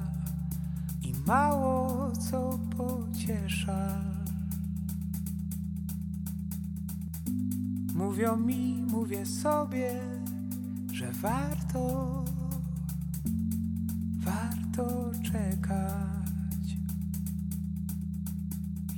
i 1.02 1.12
mało 1.26 2.12
co 2.12 2.58
pociesza. 2.76 4.00
Mówią 7.94 8.36
mi, 8.36 8.82
mówię 8.90 9.26
sobie, 9.26 10.00
że 10.92 11.12
warto, 11.12 12.24
warto 14.24 15.10
czekać. 15.22 16.03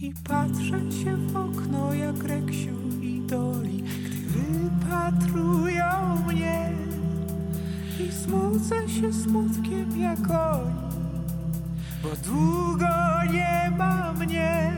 I 0.00 0.14
patrzę 0.28 0.92
się 0.92 1.16
w 1.16 1.36
okno 1.36 1.94
jak 1.94 2.24
Reksiu 2.24 3.00
i 3.02 3.20
Doli. 3.20 3.82
Gdy 3.82 4.42
wypatrują 4.42 6.16
mnie 6.26 6.72
I 8.00 8.12
smucę 8.12 8.88
się 8.88 9.12
smutkiem 9.12 10.00
jak 10.00 10.18
oni 10.18 10.74
Bo 12.02 12.08
długo 12.24 12.86
nie 13.32 13.72
ma 13.78 14.12
mnie. 14.12 14.72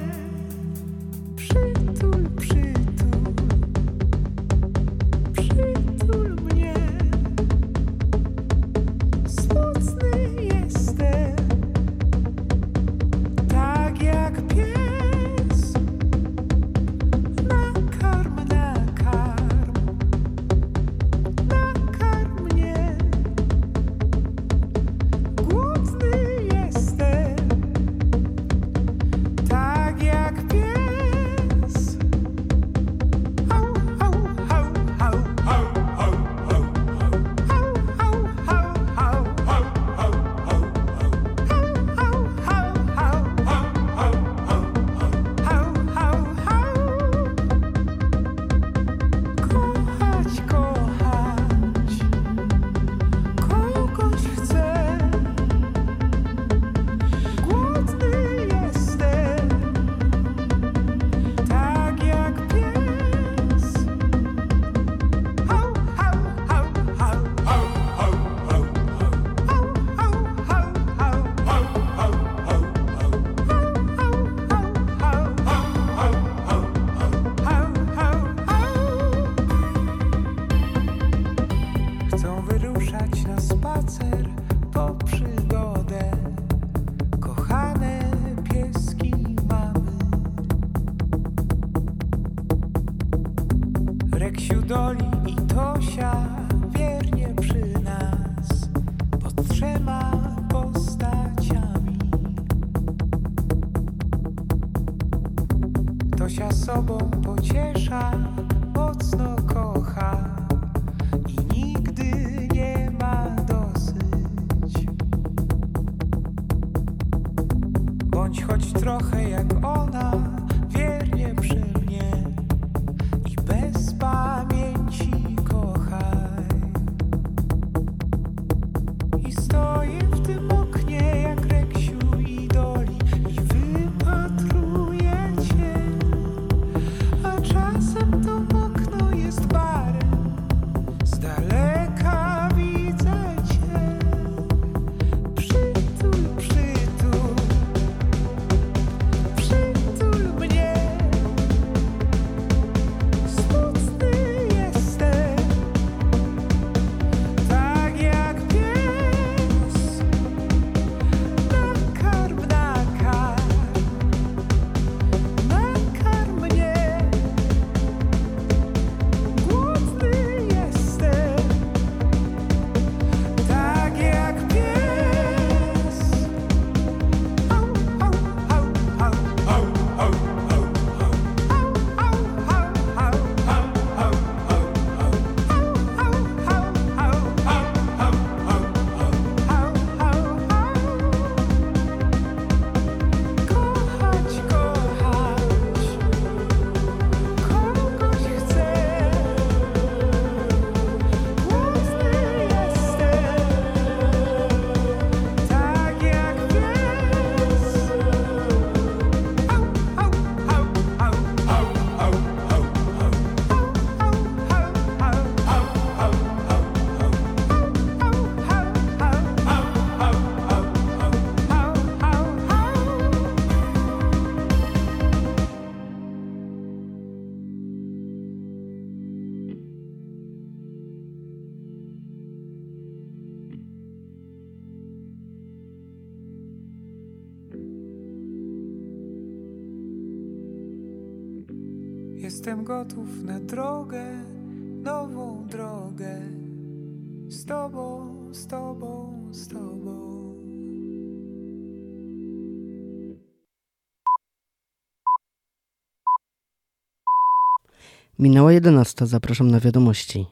Minęła 258.19 258.53
11. 258.53 259.07
Zapraszam 259.07 259.51
na 259.51 259.61
wiadomości. 259.61 260.27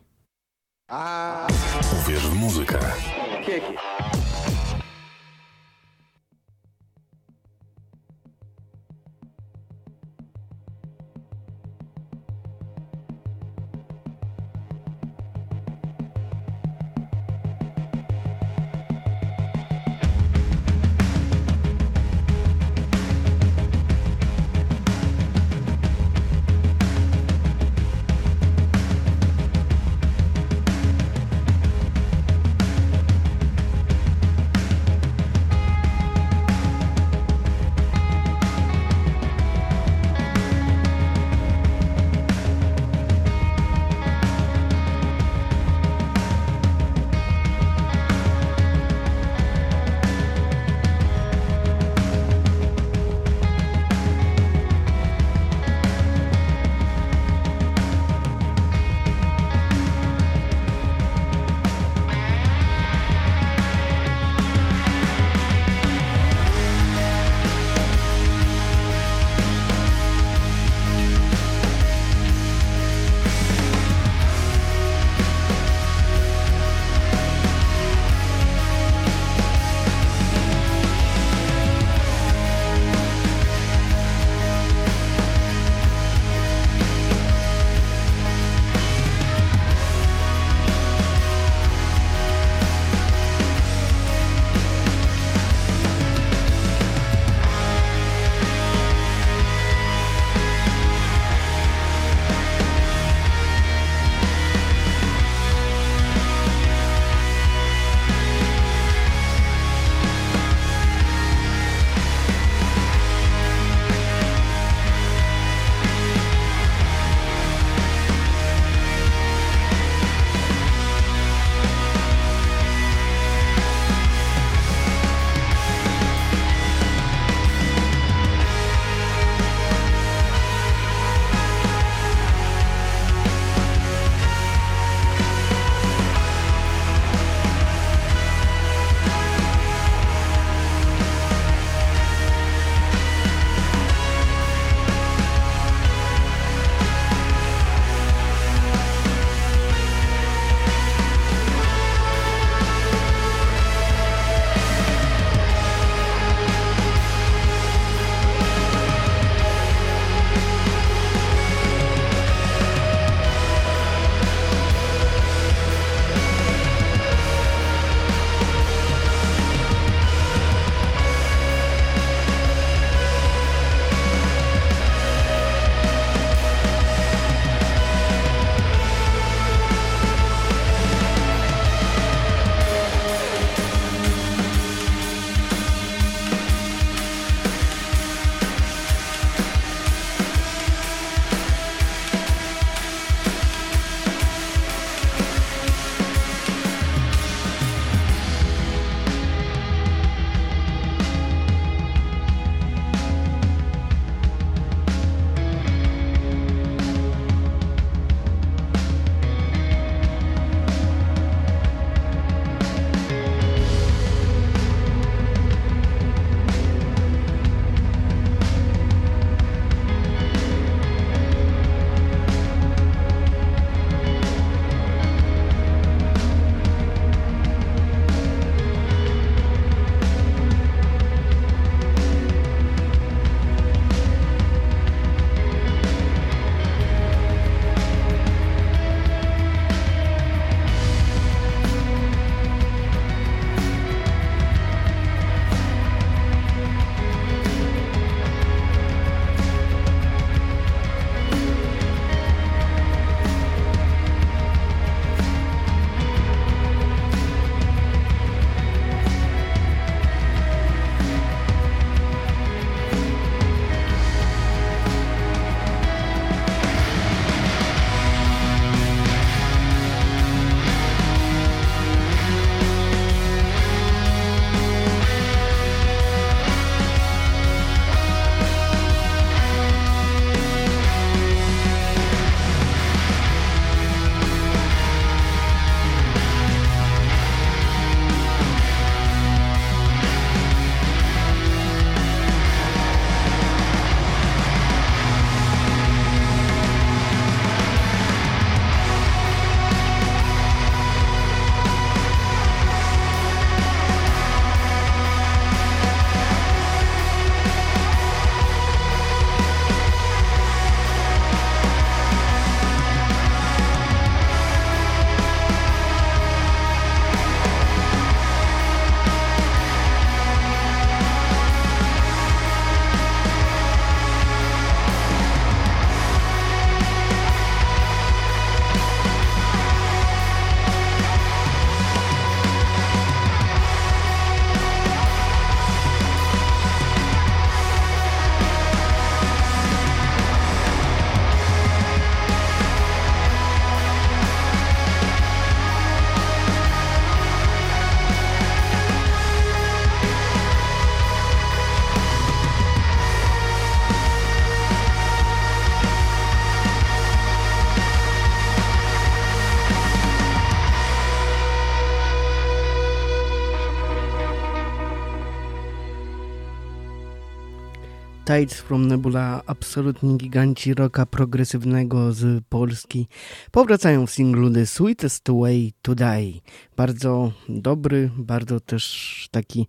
Tides 368.27 368.61
from 368.61 368.87
Nebula, 368.89 369.43
absolutni 369.47 370.17
giganci 370.17 370.75
rocka 370.75 371.07
progresywnego 371.07 372.13
z 372.13 372.45
Polski, 372.49 373.07
powracają 373.51 374.07
w 374.07 374.11
singlu 374.11 374.51
The 374.51 374.67
Sweetest 374.67 375.29
Way 375.31 375.73
to 375.83 375.95
Die. 375.95 376.41
Bardzo 376.77 377.33
dobry, 377.49 378.11
bardzo 378.17 378.61
też 378.61 379.29
taki 379.31 379.67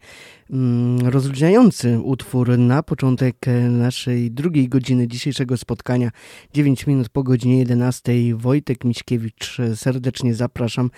mm, 0.50 1.08
rozluźniający 1.08 2.00
utwór 2.00 2.58
na 2.58 2.84
początek 2.84 3.36
naszej 3.70 4.32
drugiej 4.32 4.70
godziny 4.70 5.08
dzisiejszego 5.08 5.58
spotkania. 5.58 6.10
9 6.54 6.88
minut 6.88 7.10
po 7.10 7.24
godzinie 7.24 7.58
11. 7.60 8.14
Wojtek 8.36 8.84
Miśkiewicz, 8.84 9.58
serdecznie 9.76 10.36
zapraszam 10.36 10.90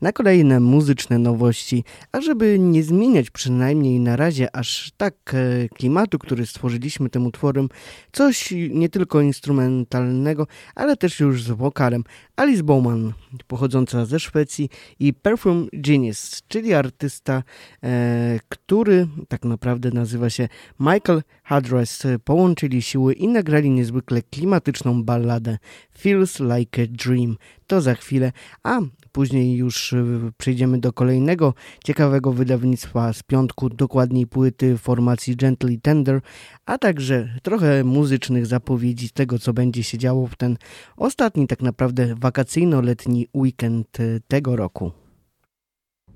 na 0.00 0.12
kolejne 0.12 0.60
muzyczne 0.60 1.18
nowości, 1.18 1.84
a 2.12 2.20
żeby 2.20 2.58
nie 2.58 2.82
zmieniać 2.82 3.30
przynajmniej 3.30 4.00
na 4.00 4.16
razie 4.16 4.56
aż 4.56 4.92
tak 4.96 5.14
e, 5.34 5.68
klimatu, 5.68 6.18
który 6.18 6.46
stworzyliśmy 6.46 7.10
tym 7.10 7.26
utworem, 7.26 7.68
coś 8.12 8.54
nie 8.70 8.88
tylko 8.88 9.20
instrumentalnego, 9.20 10.46
ale 10.74 10.96
też 10.96 11.20
już 11.20 11.42
z 11.42 11.50
wokalem. 11.50 12.04
Alice 12.36 12.62
Bowman, 12.62 13.12
pochodząca 13.46 14.06
ze 14.06 14.20
Szwecji 14.20 14.68
i 14.98 15.14
Perfume 15.14 15.57
Genius, 15.72 16.42
czyli 16.48 16.74
artysta, 16.74 17.42
e, 17.82 18.40
który 18.48 19.06
tak 19.28 19.44
naprawdę 19.44 19.90
nazywa 19.90 20.30
się 20.30 20.48
Michael 20.80 21.22
Hardress. 21.42 22.02
Połączyli 22.24 22.82
siły 22.82 23.14
i 23.14 23.28
nagrali 23.28 23.70
niezwykle 23.70 24.22
klimatyczną 24.22 25.02
balladę 25.04 25.58
Feels 25.98 26.40
Like 26.40 26.82
a 26.82 26.86
Dream. 26.86 27.36
To 27.66 27.80
za 27.80 27.94
chwilę, 27.94 28.32
a 28.62 28.80
Później 29.12 29.56
już 29.56 29.92
y, 29.92 30.32
przejdziemy 30.36 30.78
do 30.78 30.92
kolejnego 30.92 31.54
ciekawego 31.84 32.32
wydawnictwa 32.32 33.12
z 33.12 33.22
piątku, 33.22 33.68
dokładniej 33.68 34.26
płyty 34.26 34.78
formacji 34.78 35.36
Gently 35.36 35.78
Tender, 35.82 36.20
a 36.66 36.78
także 36.78 37.28
trochę 37.42 37.84
muzycznych 37.84 38.46
zapowiedzi 38.46 39.10
tego, 39.10 39.38
co 39.38 39.52
będzie 39.52 39.82
się 39.82 39.98
działo 39.98 40.26
w 40.26 40.36
ten 40.36 40.56
ostatni 40.96 41.46
tak 41.46 41.62
naprawdę 41.62 42.14
wakacyjno-letni 42.14 43.26
weekend 43.34 44.00
y, 44.00 44.20
tego 44.28 44.56
roku. 44.56 44.92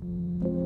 Thank 0.02 0.44
you. 0.44 0.61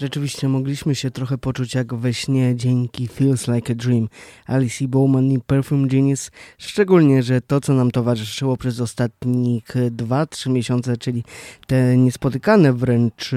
Rzeczywiście 0.00 0.48
mogliśmy 0.48 0.94
się 0.94 1.10
trochę 1.10 1.38
poczuć 1.38 1.74
jak 1.74 1.94
we 1.94 2.14
śnie 2.14 2.56
dzięki 2.56 3.08
Feels 3.08 3.48
Like 3.48 3.72
a 3.72 3.76
Dream. 3.76 4.08
Alice 4.46 4.88
Bowman 4.88 5.32
i 5.32 5.40
Perfume 5.40 5.88
Genius, 5.88 6.30
szczególnie, 6.58 7.22
że 7.22 7.40
to 7.40 7.60
co 7.60 7.74
nam 7.74 7.90
towarzyszyło 7.90 8.56
przez 8.56 8.80
ostatnich 8.80 9.64
2-3 9.90 10.50
miesiące, 10.50 10.96
czyli 10.96 11.24
te 11.66 11.96
niespotykane 11.96 12.72
wręcz, 12.72 13.30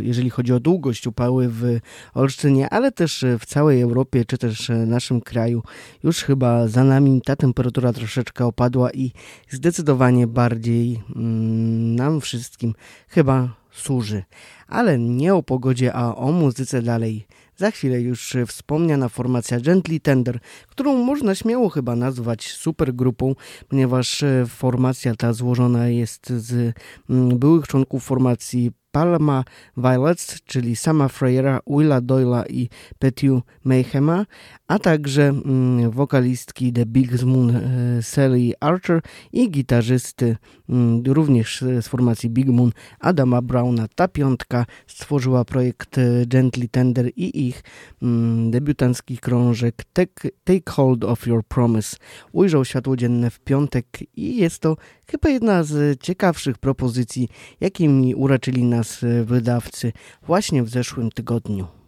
jeżeli 0.00 0.30
chodzi 0.30 0.52
o 0.52 0.60
długość 0.60 1.06
upały 1.06 1.48
w 1.48 1.78
Olsztynie, 2.14 2.70
ale 2.70 2.92
też 2.92 3.24
w 3.38 3.46
całej 3.46 3.80
Europie, 3.80 4.24
czy 4.24 4.38
też 4.38 4.70
naszym 4.86 5.20
kraju, 5.20 5.62
już 6.04 6.22
chyba 6.22 6.68
za 6.68 6.84
nami. 6.84 7.22
Ta 7.24 7.36
temperatura 7.36 7.92
troszeczkę 7.92 8.46
opadła 8.46 8.90
i 8.90 9.12
zdecydowanie 9.50 10.26
bardziej 10.26 11.00
mm, 11.16 11.96
nam 11.96 12.20
wszystkim 12.20 12.74
chyba 13.08 13.61
służy. 13.72 14.22
Ale 14.68 14.98
nie 14.98 15.34
o 15.34 15.42
pogodzie, 15.42 15.92
a 15.94 16.14
o 16.14 16.32
muzyce 16.32 16.82
dalej. 16.82 17.26
Za 17.56 17.70
chwilę 17.70 18.00
już 18.00 18.36
wspomniana 18.46 19.08
formacja 19.08 19.60
Gently 19.60 20.00
Tender, 20.00 20.38
którą 20.68 21.04
można 21.04 21.34
śmiało 21.34 21.68
chyba 21.68 21.96
nazwać 21.96 22.52
supergrupą, 22.52 23.34
ponieważ 23.68 24.24
formacja 24.48 25.14
ta 25.14 25.32
złożona 25.32 25.88
jest 25.88 26.28
z 26.28 26.74
mm, 27.10 27.38
byłych 27.38 27.66
członków 27.66 28.04
formacji 28.04 28.72
Palma 28.92 29.44
Violets, 29.76 30.42
czyli 30.44 30.76
sama 30.76 31.08
Freyera, 31.08 31.60
Willa 31.66 32.00
Doyla 32.00 32.44
i 32.46 32.68
Petiu 32.98 33.42
Mayhema, 33.64 34.26
a 34.68 34.78
także 34.78 35.28
mm, 35.28 35.90
wokalistki 35.90 36.72
The 36.72 36.86
Big 36.86 37.22
Moon 37.22 37.56
e, 37.56 38.02
Sally 38.02 38.52
Archer 38.60 39.00
i 39.32 39.50
gitarzysty 39.50 40.36
również 41.06 41.64
z 41.80 41.88
formacji 41.88 42.30
Big 42.30 42.48
Moon 42.48 42.72
Adama 43.00 43.42
Browna. 43.42 43.86
Ta 43.94 44.08
piątka 44.08 44.66
stworzyła 44.86 45.44
projekt 45.44 45.98
e, 45.98 46.26
Gently 46.26 46.68
Tender 46.68 47.10
i 47.16 47.48
ich 47.48 47.62
mm, 48.02 48.50
debiutancki 48.50 49.18
krążek 49.18 49.84
Take, 49.92 50.30
Take 50.44 50.72
Hold 50.72 51.04
of 51.04 51.26
Your 51.26 51.44
Promise 51.44 51.96
ujrzał 52.32 52.64
światło 52.64 52.96
dzienne 52.96 53.30
w 53.30 53.40
piątek 53.40 53.86
i 54.16 54.36
jest 54.36 54.58
to 54.58 54.76
chyba 55.06 55.28
jedna 55.28 55.62
z 55.62 56.00
ciekawszych 56.00 56.58
propozycji, 56.58 57.28
jakimi 57.60 58.14
uraczyli 58.14 58.64
nas 58.64 59.02
e, 59.02 59.24
wydawcy 59.24 59.92
właśnie 60.22 60.62
w 60.62 60.68
zeszłym 60.68 61.10
tygodniu. 61.10 61.81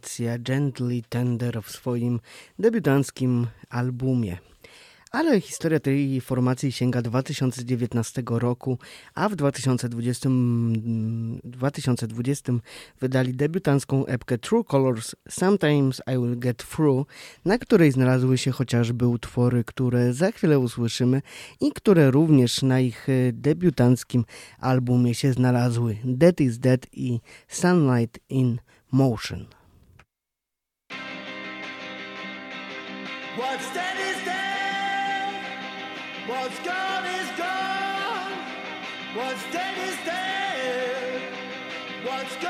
formacja 0.00 0.38
Gently 0.38 1.02
Tender 1.08 1.62
w 1.62 1.70
swoim 1.70 2.20
debiutanckim 2.58 3.46
albumie. 3.70 4.38
Ale 5.10 5.40
historia 5.40 5.80
tej 5.80 6.20
formacji 6.20 6.72
sięga 6.72 7.02
2019 7.02 8.22
roku, 8.26 8.78
a 9.14 9.28
w 9.28 9.36
2020, 9.36 10.30
2020 11.44 12.52
mm, 12.52 12.62
wydali 13.00 13.34
debiutancką 13.34 14.06
epkę 14.06 14.38
True 14.38 14.64
Colors 14.64 15.14
Sometimes 15.28 16.02
I 16.14 16.18
Will 16.18 16.38
Get 16.38 16.64
Through, 16.70 17.08
na 17.44 17.58
której 17.58 17.92
znalazły 17.92 18.38
się 18.38 18.50
chociażby 18.50 19.06
utwory, 19.06 19.64
które 19.64 20.12
za 20.12 20.32
chwilę 20.32 20.58
usłyszymy 20.58 21.22
i 21.60 21.72
które 21.72 22.10
również 22.10 22.62
na 22.62 22.80
ich 22.80 23.08
e, 23.08 23.32
debiutanckim 23.32 24.24
albumie 24.58 25.14
się 25.14 25.32
znalazły. 25.32 25.96
That 26.20 26.40
is 26.40 26.58
Dead 26.58 26.86
i 26.92 27.20
Sunlight 27.48 28.18
in 28.28 28.58
Motion. 28.92 29.59
What's 33.36 33.72
dead 33.72 33.96
is 33.96 34.24
dead. 34.24 35.34
What's 36.26 36.58
gone 36.60 37.06
is 37.06 37.30
gone. 37.38 38.32
What's 39.14 39.44
dead 39.52 39.78
is 39.88 39.96
dead. 40.04 41.22
What's 42.04 42.36
gone. 42.42 42.49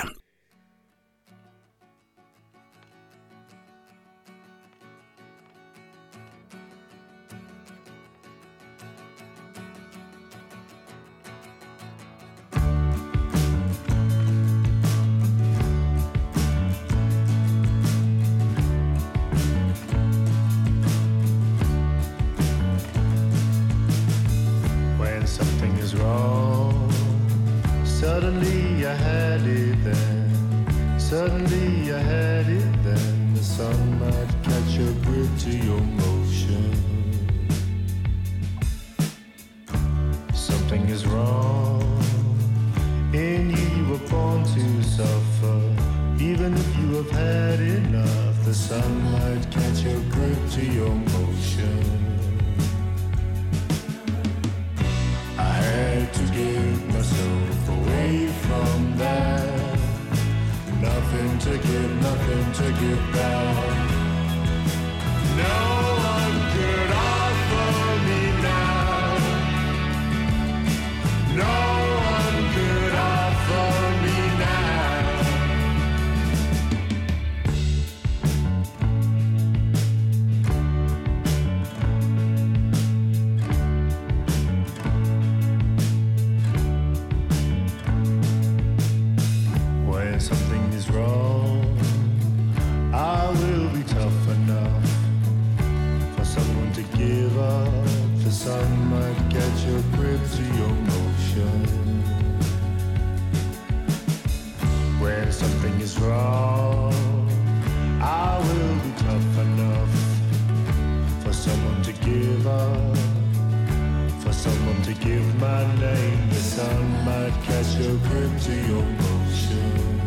Give 115.01 115.39
my 115.39 115.63
name. 115.79 116.29
The 116.29 116.35
sun 116.35 117.05
might 117.05 117.33
catch 117.43 117.75
your 117.75 117.97
grip 118.07 118.33
to 118.47 118.55
your 118.69 118.85
motion. 119.05 120.01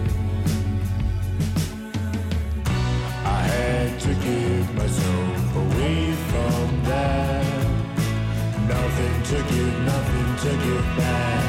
I 3.25 3.41
had 3.55 4.01
to 4.01 4.13
give 4.15 4.75
myself 4.75 5.57
away 5.57 6.13
from 6.31 6.85
that. 6.85 7.45
Nothing 8.69 9.17
to 9.31 9.37
give, 9.53 9.75
nothing 9.93 10.31
to 10.45 10.51
give 10.65 10.87
back. 10.97 11.45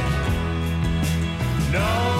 No 1.71 2.14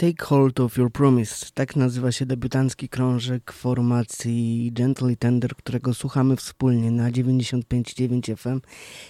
Take 0.00 0.24
Hold 0.24 0.60
of 0.60 0.76
Your 0.76 0.92
Promise. 0.92 1.46
Tak 1.54 1.76
nazywa 1.76 2.12
się 2.12 2.26
debiutancki 2.26 2.88
krążek 2.88 3.52
formacji 3.52 4.70
Gently 4.72 5.16
Tender, 5.16 5.56
którego 5.56 5.94
słuchamy 5.94 6.36
wspólnie 6.36 6.90
na 6.90 7.10
95.9 7.10 8.36
FM. 8.36 8.60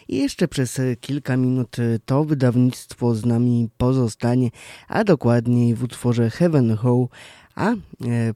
I 0.08 0.16
jeszcze 0.16 0.48
przez 0.48 0.78
e, 0.78 0.96
kilka 0.96 1.36
minut 1.36 1.78
e, 1.78 1.98
to 2.04 2.24
wydawnictwo 2.24 3.14
z 3.14 3.24
nami 3.24 3.68
pozostanie, 3.76 4.50
a 4.88 5.04
dokładniej 5.04 5.74
w 5.74 5.82
utworze 5.82 6.30
Heaven 6.30 6.76
Ho. 6.76 7.08
A 7.54 7.70
e, 7.72 7.76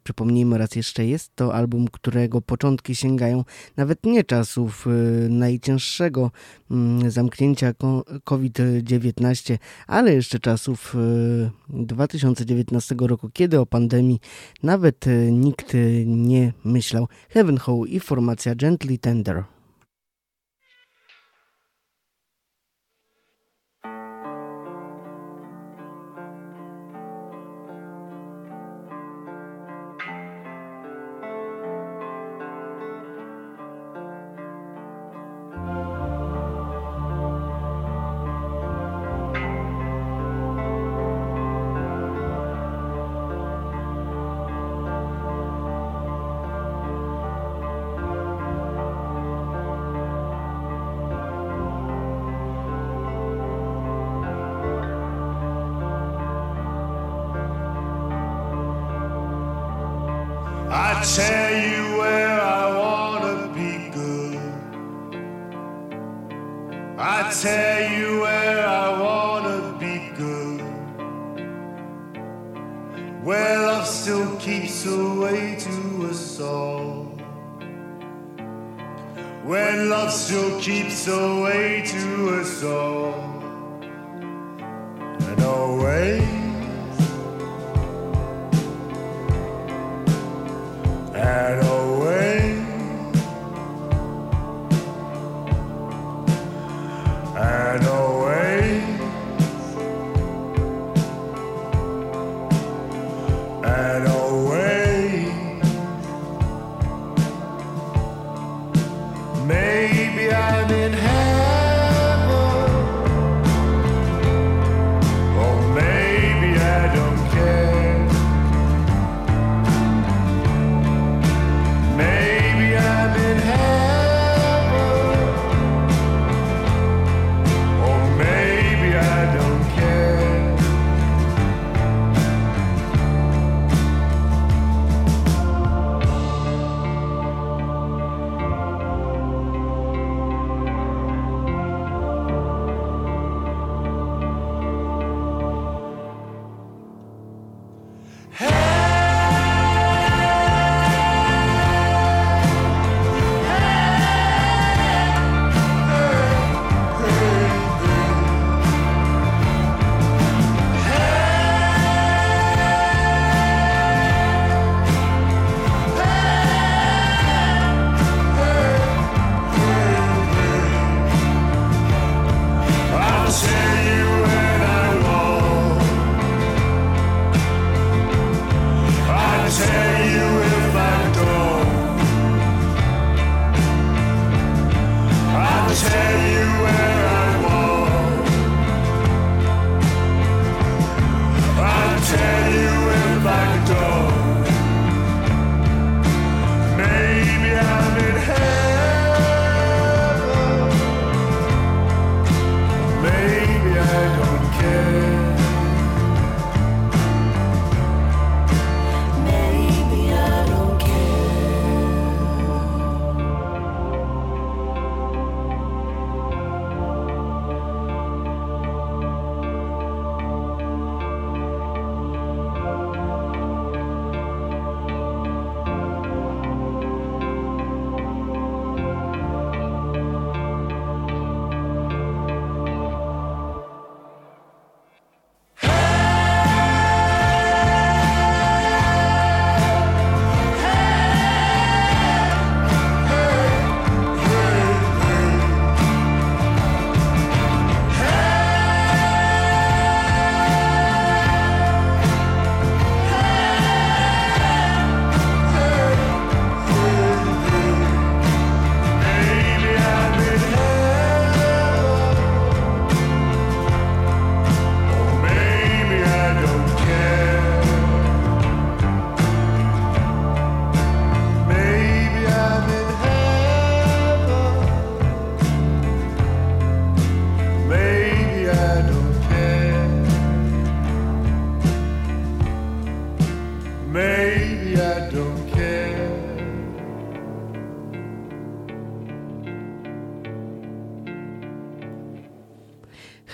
przypomnijmy 0.05 0.59
raz 0.59 0.77
jeszcze, 0.77 1.07
jest 1.07 1.37
to 1.37 1.55
album, 1.55 1.89
którego 1.93 2.41
początki 2.41 2.95
sięgają 2.95 3.45
nawet 3.77 4.07
nie 4.07 4.25
czasów 4.25 4.87
e, 4.87 4.91
najcięższego 5.29 6.31
mm, 6.71 7.11
zamknięcia 7.11 7.75
ko- 7.75 8.05
COVID-19, 8.25 9.59
ale 9.87 10.15
jeszcze 10.15 10.39
czasów 10.39 10.95
e, 11.69 11.85
2019 11.85 12.95
roku, 13.01 13.31
kiedy 13.33 13.61
o 13.61 13.67
pandemii 13.67 14.21
nawet 14.63 15.07
e, 15.07 15.33
nikt 15.33 15.75
e, 15.75 15.79
nie 16.07 16.53
myślał. 16.65 17.09
Heaven 17.29 17.57
Ho 17.59 17.85
i 17.85 18.01
formacja 18.01 18.55
Gently 18.55 18.99
Tender. 18.99 19.45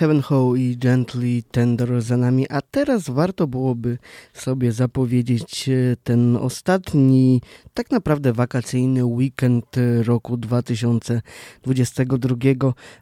Heaven 0.01 0.21
Ho 0.21 0.55
i 0.55 0.77
Gently 0.77 1.43
Tender 1.51 2.01
za 2.01 2.17
nami, 2.17 2.49
a 2.49 2.61
teraz 2.61 3.09
warto 3.09 3.47
byłoby 3.47 3.97
sobie 4.33 4.71
zapowiedzieć 4.71 5.69
e, 5.69 5.73
ten 6.03 6.35
ostatni, 6.35 7.41
tak 7.73 7.91
naprawdę 7.91 8.33
wakacyjny 8.33 9.05
weekend 9.05 9.65
roku 10.03 10.37
2022. 10.37 12.35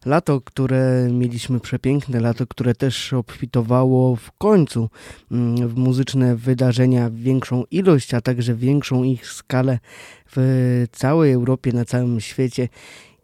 Lato, 0.06 0.42
które 0.42 1.08
mieliśmy 1.12 1.60
przepiękne, 1.60 2.20
lato, 2.20 2.48
które 2.48 2.76
też 2.76 3.14
obfitowało 3.14 4.16
w 4.16 4.32
końcu 4.32 4.90
mm, 5.32 5.68
w 5.68 5.76
muzyczne 5.76 6.36
wydarzenia, 6.36 7.10
większą 7.10 7.64
ilość, 7.72 8.14
a 8.14 8.22
także 8.22 8.56
większą 8.56 9.04
ich 9.04 9.28
skalę 9.28 9.80
w 10.36 10.86
całej 10.92 11.32
Europie, 11.34 11.74
na 11.74 11.86
całym 11.86 12.20
świecie. 12.20 12.70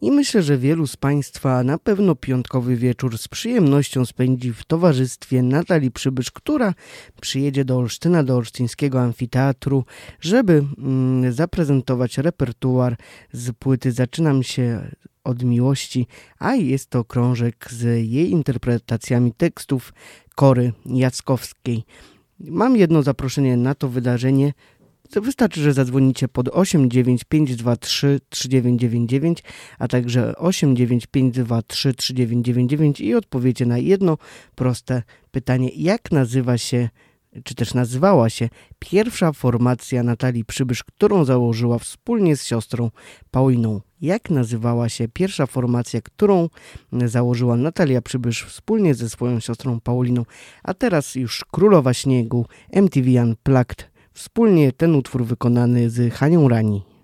I 0.05 0.11
myślę, 0.11 0.43
że 0.43 0.57
wielu 0.57 0.87
z 0.87 0.97
Państwa 0.97 1.63
na 1.63 1.77
pewno 1.77 2.15
piątkowy 2.15 2.75
wieczór 2.75 3.17
z 3.17 3.27
przyjemnością 3.27 4.05
spędzi 4.05 4.53
w 4.53 4.65
towarzystwie 4.65 5.43
Natalii 5.43 5.91
Przybysz, 5.91 6.31
która 6.31 6.73
przyjedzie 7.21 7.65
do 7.65 7.77
Olsztyna, 7.77 8.23
do 8.23 8.35
Olsztyńskiego 8.35 9.01
Amfiteatru, 9.01 9.85
żeby 10.19 10.65
mm, 10.77 11.33
zaprezentować 11.33 12.17
repertuar 12.17 12.97
z 13.31 13.51
płyty 13.51 13.91
Zaczynam 13.91 14.43
się 14.43 14.91
od 15.23 15.43
miłości, 15.43 16.07
a 16.39 16.55
jest 16.55 16.89
to 16.89 17.03
krążek 17.03 17.67
z 17.71 17.83
jej 18.09 18.31
interpretacjami 18.31 19.33
tekstów 19.33 19.93
Kory 20.35 20.73
Jackowskiej. 20.85 21.83
Mam 22.39 22.77
jedno 22.77 23.03
zaproszenie 23.03 23.57
na 23.57 23.75
to 23.75 23.89
wydarzenie. 23.89 24.53
Wystarczy, 25.11 25.61
że 25.61 25.73
zadzwonicie 25.73 26.27
pod 26.27 26.49
89523 26.49 28.19
3999, 28.29 29.43
a 29.79 29.87
także 29.87 30.35
89523 30.37 31.93
3999 31.93 33.01
i 33.01 33.15
odpowiecie 33.15 33.65
na 33.65 33.77
jedno 33.77 34.17
proste 34.55 35.03
pytanie. 35.31 35.69
Jak 35.75 36.11
nazywa 36.11 36.57
się, 36.57 36.89
czy 37.43 37.55
też 37.55 37.73
nazywała 37.73 38.29
się 38.29 38.49
pierwsza 38.79 39.31
formacja 39.31 40.03
Natalii 40.03 40.45
Przybysz, 40.45 40.83
którą 40.83 41.25
założyła 41.25 41.79
wspólnie 41.79 42.37
z 42.37 42.45
siostrą 42.45 42.91
Pauliną? 43.31 43.81
Jak 44.01 44.29
nazywała 44.29 44.89
się 44.89 45.07
pierwsza 45.07 45.45
formacja, 45.45 46.01
którą 46.01 46.49
założyła 46.91 47.55
Natalia 47.57 48.01
Przybysz 48.01 48.43
wspólnie 48.43 48.95
ze 48.95 49.09
swoją 49.09 49.39
siostrą 49.39 49.79
Pauliną? 49.79 50.25
A 50.63 50.73
teraz 50.73 51.15
już 51.15 51.45
Królowa 51.51 51.93
Śniegu, 51.93 52.45
MTV 52.71 53.23
Unplugged 53.23 53.94
Wspólnie 54.15 54.71
ten 54.71 54.95
utwór 54.95 55.25
wykonany 55.25 55.89
z 55.89 56.13
Hanią 56.13 56.49
Rani. 56.49 56.94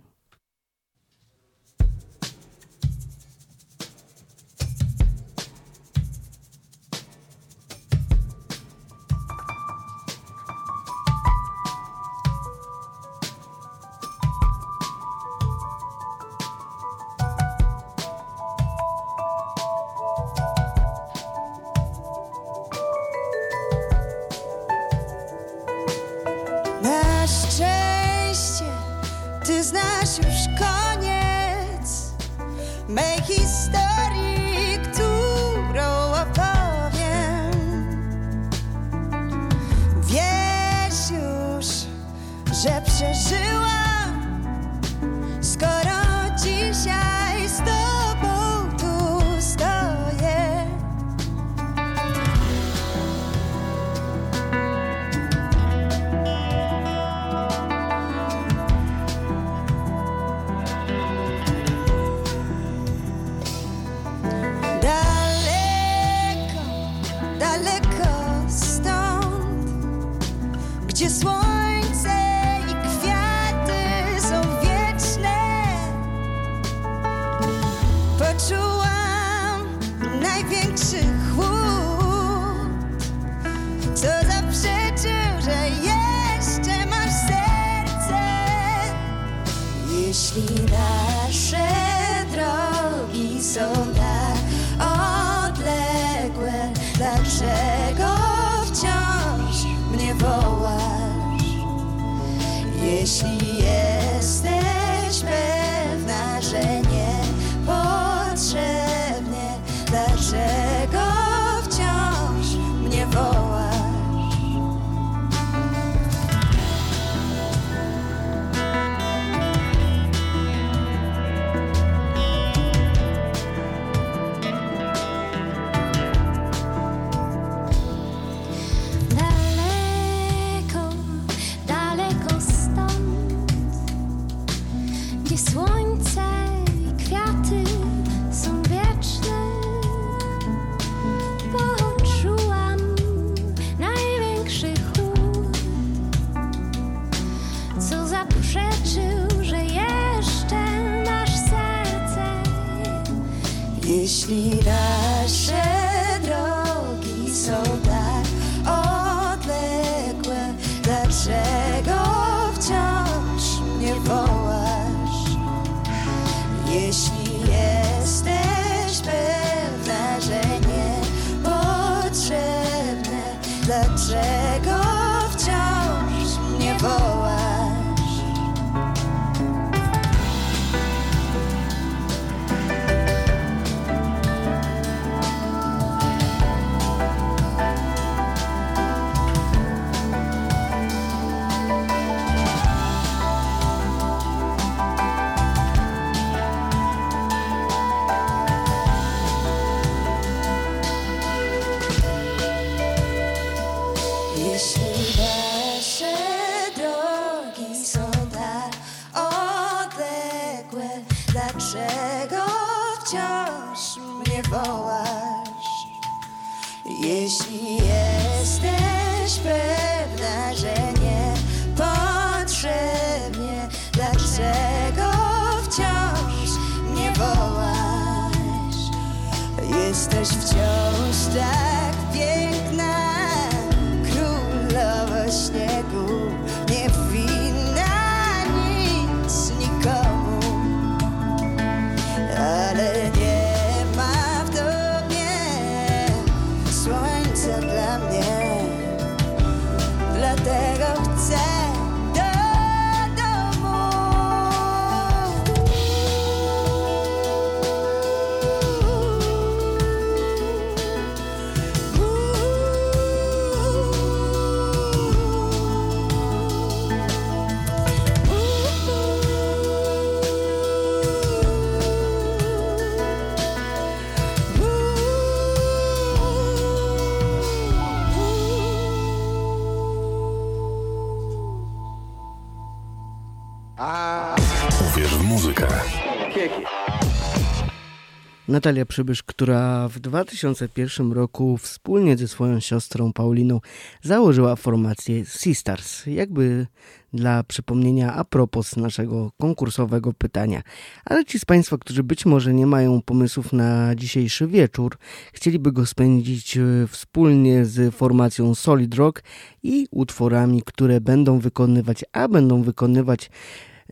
Natalia 288.51 288.85
Przybysz, 288.85 289.23
która 289.23 289.87
w 289.87 289.99
2001 289.99 291.11
roku 291.11 291.57
wspólnie 291.57 292.17
ze 292.17 292.27
swoją 292.27 292.59
siostrą 292.59 293.13
Pauliną 293.13 293.59
założyła 294.01 294.55
formację 294.55 295.25
Sisters. 295.25 296.05
Jakby 296.05 296.67
dla 297.13 297.43
przypomnienia 297.43 298.13
a 298.13 298.23
propos 298.23 298.77
naszego 298.77 299.31
konkursowego 299.39 300.13
pytania. 300.13 300.61
Ale 301.05 301.25
ci 301.25 301.39
z 301.39 301.45
Państwa, 301.45 301.77
którzy 301.77 302.03
być 302.03 302.25
może 302.25 302.53
nie 302.53 302.65
mają 302.65 303.01
pomysłów 303.01 303.53
na 303.53 303.95
dzisiejszy 303.95 304.47
wieczór, 304.47 304.97
chcieliby 305.33 305.71
go 305.71 305.85
spędzić 305.85 306.57
e, 306.57 306.63
wspólnie 306.87 307.65
z 307.65 307.95
formacją 307.95 308.55
Solid 308.55 308.95
Rock 308.95 309.23
i 309.63 309.87
utworami, 309.91 310.61
które 310.65 311.01
będą 311.01 311.39
wykonywać, 311.39 312.05
a 312.13 312.27
będą 312.27 312.63
wykonywać 312.63 313.29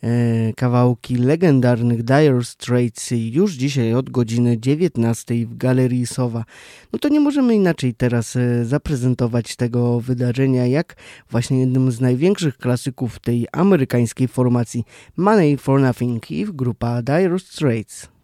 E, 0.04 0.54
kawałki 0.54 1.16
legendarnych 1.16 2.04
Dire 2.04 2.44
Straits 2.44 3.10
już 3.12 3.54
dzisiaj 3.54 3.94
od 3.94 4.10
godziny 4.10 4.58
19 4.60 5.46
w 5.46 5.58
Galerii 5.58 6.08
Sowa. 6.08 6.46
No 6.94 7.00
to 7.00 7.10
nie 7.10 7.20
możemy 7.20 7.56
inaczej 7.56 7.94
teraz 7.94 8.36
e, 8.36 8.66
zaprezentować 8.66 9.56
tego 9.56 10.00
wydarzenia 10.00 10.68
jak 10.68 10.96
właśnie 11.30 11.60
jednym 11.60 11.92
z 11.92 12.02
największych 12.02 12.58
klasyków 12.58 13.20
tej 13.20 13.48
amerykańskiej 13.52 14.28
formacji 14.28 14.84
Money 15.18 15.58
for 15.58 15.82
Nothing 15.82 16.32
i 16.32 16.46
grupa 16.46 17.02
Dire 17.02 17.40
Straits. 17.40 18.19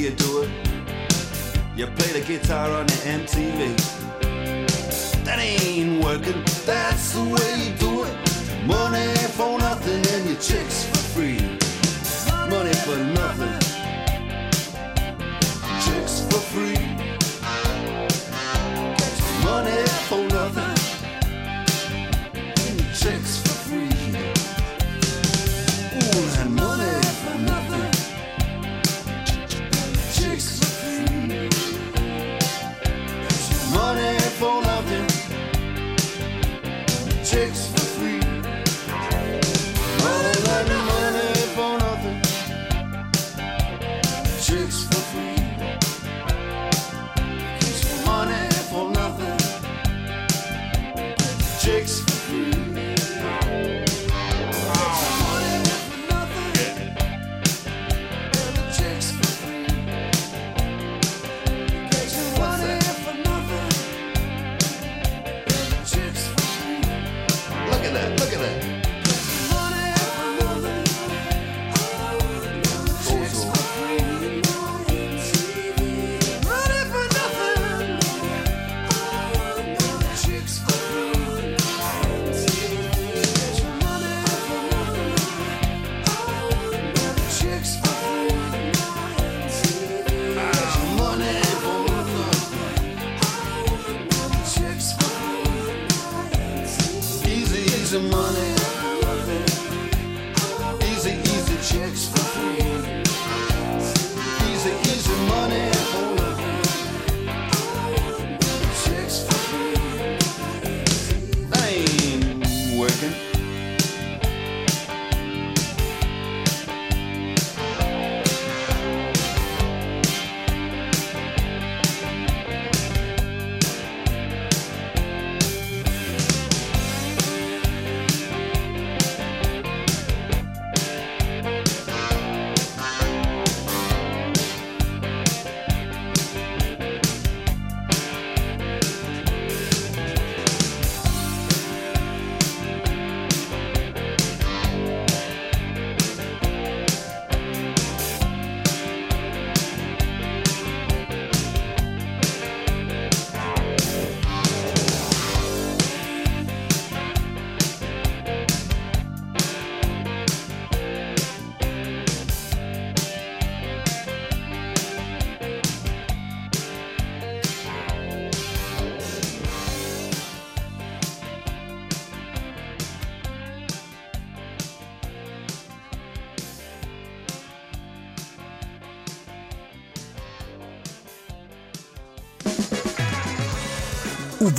you 0.00 0.10
do. 0.12 0.29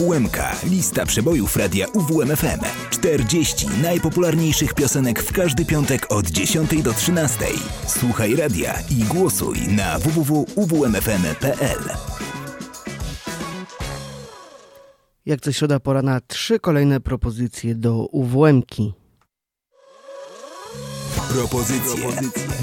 UWMK. 0.01 0.37
Lista 0.63 1.05
przebojów 1.05 1.55
radia 1.55 1.87
UWMFM. 1.87 2.59
40 2.89 3.67
najpopularniejszych 3.81 4.73
piosenek 4.73 5.23
w 5.23 5.33
każdy 5.33 5.65
piątek 5.65 6.11
od 6.11 6.27
10 6.27 6.83
do 6.83 6.93
13. 6.93 7.45
Słuchaj 7.87 8.35
radia 8.35 8.73
i 8.89 9.03
głosuj 9.03 9.57
na 9.67 9.99
www.uwmfm.pl. 9.99 11.79
Jak 15.25 15.41
co 15.41 15.51
środa 15.51 15.79
pora 15.79 16.01
na 16.01 16.21
trzy 16.21 16.59
kolejne 16.59 16.99
propozycje 16.99 17.75
do 17.75 18.05
UWMki. 18.05 18.93
Propozycje. 21.29 22.09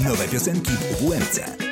Nowe 0.03 0.27
piosenki 0.27 0.71
w 0.71 1.03
UWMce. 1.03 1.68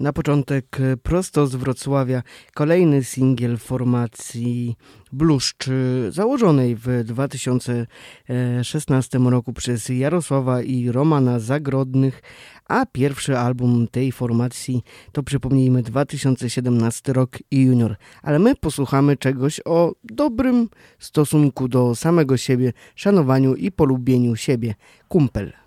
Na 0.00 0.12
początek 0.12 0.80
e, 0.80 0.96
prosto 0.96 1.46
z 1.46 1.54
Wrocławia 1.54 2.22
kolejny 2.54 3.04
singiel 3.04 3.58
formacji 3.58 4.76
Bluszcz, 5.12 5.66
założonej 6.08 6.76
w 6.76 7.04
2016 7.04 9.18
roku 9.18 9.52
przez 9.52 9.88
Jarosława 9.88 10.62
i 10.62 10.90
Romana 10.90 11.38
Zagrodnych, 11.38 12.22
a 12.68 12.86
pierwszy 12.86 13.38
album 13.38 13.88
tej 13.90 14.12
formacji 14.12 14.82
to 15.12 15.22
przypomnijmy 15.22 15.82
2017 15.82 17.12
rok 17.12 17.38
i 17.50 17.62
Junior. 17.62 17.96
Ale 18.22 18.38
my 18.38 18.56
posłuchamy 18.56 19.16
czegoś 19.16 19.60
o 19.64 19.92
dobrym 20.04 20.68
stosunku 20.98 21.68
do 21.68 21.94
samego 21.94 22.36
siebie, 22.36 22.72
szanowaniu 22.94 23.54
i 23.54 23.72
polubieniu 23.72 24.36
siebie. 24.36 24.74
Kumpel. 25.08 25.65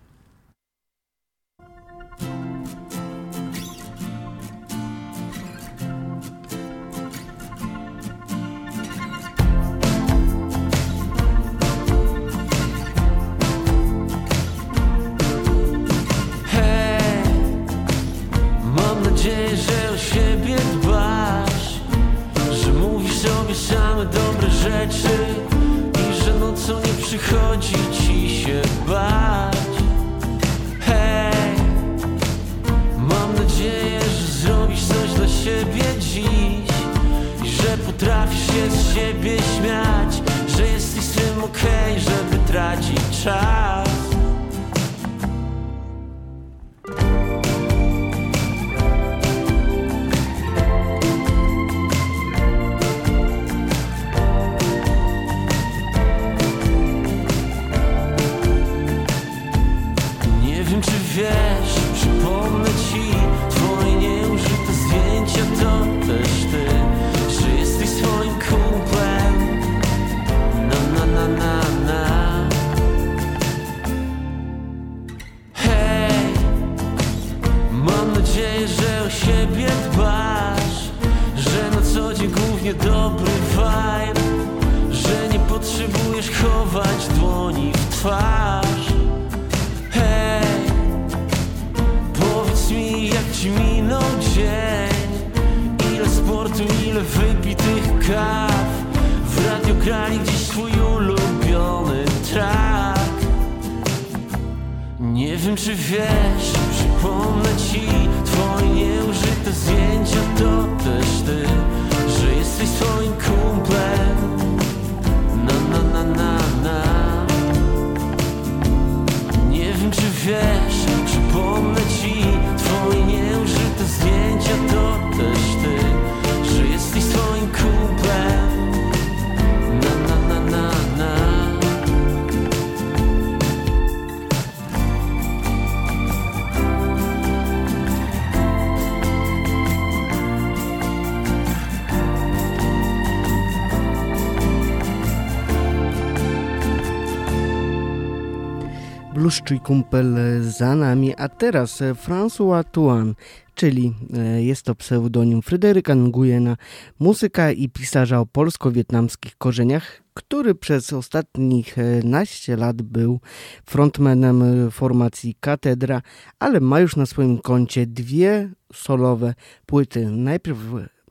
Bluszczy 149.29 149.59
kumpel 149.59 150.17
za 150.41 150.75
nami, 150.75 151.15
a 151.15 151.29
teraz 151.29 151.81
e, 151.81 151.93
François 151.93 152.63
Tuan, 152.63 153.15
czyli 153.55 153.93
e, 154.13 154.43
jest 154.43 154.63
to 154.63 154.75
pseudonim 154.75 155.41
Fryderyka 155.41 155.95
Nguyena, 155.95 156.57
muzyka 156.99 157.51
i 157.51 157.69
pisarza 157.69 158.19
o 158.19 158.25
polsko-wietnamskich 158.25 159.37
korzeniach, 159.37 160.01
który 160.13 160.55
przez 160.55 160.93
ostatnich 160.93 161.77
e, 161.77 161.83
naście 162.03 162.55
lat 162.55 162.81
był 162.81 163.19
frontmanem 163.65 164.43
formacji 164.71 165.35
Katedra, 165.39 166.01
ale 166.39 166.59
ma 166.59 166.79
już 166.79 166.95
na 166.95 167.05
swoim 167.05 167.37
koncie 167.37 167.85
dwie 167.87 168.49
solowe 168.73 169.33
płyty. 169.65 170.09
Najpierw 170.09 170.59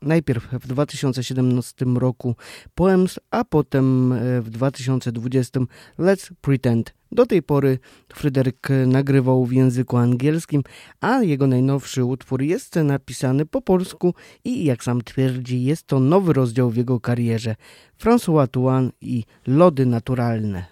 Najpierw 0.01 0.47
w 0.51 0.67
2017 0.67 1.85
roku 1.85 2.35
Poems, 2.75 3.19
a 3.31 3.43
potem 3.43 4.13
w 4.41 4.49
2020 4.49 5.59
Let's 5.99 6.31
Pretend. 6.41 6.98
Do 7.11 7.25
tej 7.25 7.43
pory 7.43 7.79
Fryderyk 8.13 8.67
nagrywał 8.87 9.45
w 9.45 9.53
języku 9.53 9.97
angielskim, 9.97 10.63
a 11.01 11.21
jego 11.23 11.47
najnowszy 11.47 12.05
utwór 12.05 12.41
jest 12.41 12.75
napisany 12.75 13.45
po 13.45 13.61
polsku 13.61 14.13
i 14.43 14.65
jak 14.65 14.83
sam 14.83 15.01
twierdzi, 15.01 15.63
jest 15.63 15.87
to 15.87 15.99
nowy 15.99 16.33
rozdział 16.33 16.69
w 16.69 16.77
jego 16.77 16.99
karierze. 16.99 17.55
François 17.99 18.47
Tuan 18.47 18.91
i 19.01 19.23
Lody 19.47 19.85
Naturalne. 19.85 20.65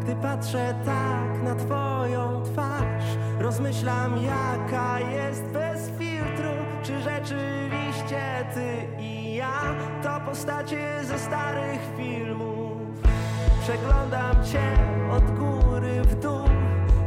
Gdy 0.00 0.16
patrzę 0.22 0.74
tak 0.84 1.42
na 1.44 1.54
twoją 1.54 2.42
twarz 2.42 3.04
Rozmyślam 3.40 4.12
jaka 4.22 5.00
jest 5.00 5.44
bez 5.44 5.90
filtru 5.98 6.50
Czy 6.82 6.92
rzeczywiście 7.00 8.46
ty 8.54 9.02
i 9.02 9.34
ja 9.34 9.74
To 10.02 10.20
postacie 10.26 11.04
ze 11.04 11.18
starych 11.18 11.80
filmów 11.96 12.57
Przeglądam 13.68 14.44
cię 14.44 14.76
od 15.10 15.38
góry 15.38 16.02
w 16.02 16.20
dół 16.20 16.48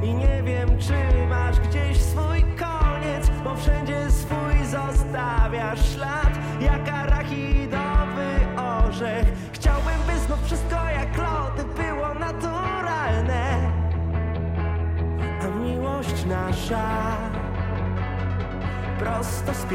I 0.04 0.14
nie 0.14 0.44
wiem 0.44 0.70
czy 0.80 1.28
masz 1.30 1.60
gdzieś 1.60 1.98
swój 1.98 2.42
koniec 2.42 3.30
Bo 3.44 3.56
wszędzie 3.56 4.12
swój 4.12 4.66
zostawiasz 4.66 5.96
ślad 5.96 6.32
Jak 6.60 6.90
arachidowy 6.90 8.30
orzech. 8.58 9.26
Chciałbym 9.54 10.02
by 10.08 10.20
znów 10.20 10.46
wszystko 10.46 10.76
jak 10.76 11.18
lody 11.18 11.64
było 11.84 12.14
naturalne 12.14 13.72
A 15.42 15.60
miłość 15.60 16.26
nasza 16.26 17.18
prosto 19.00 19.54
z 19.54 19.66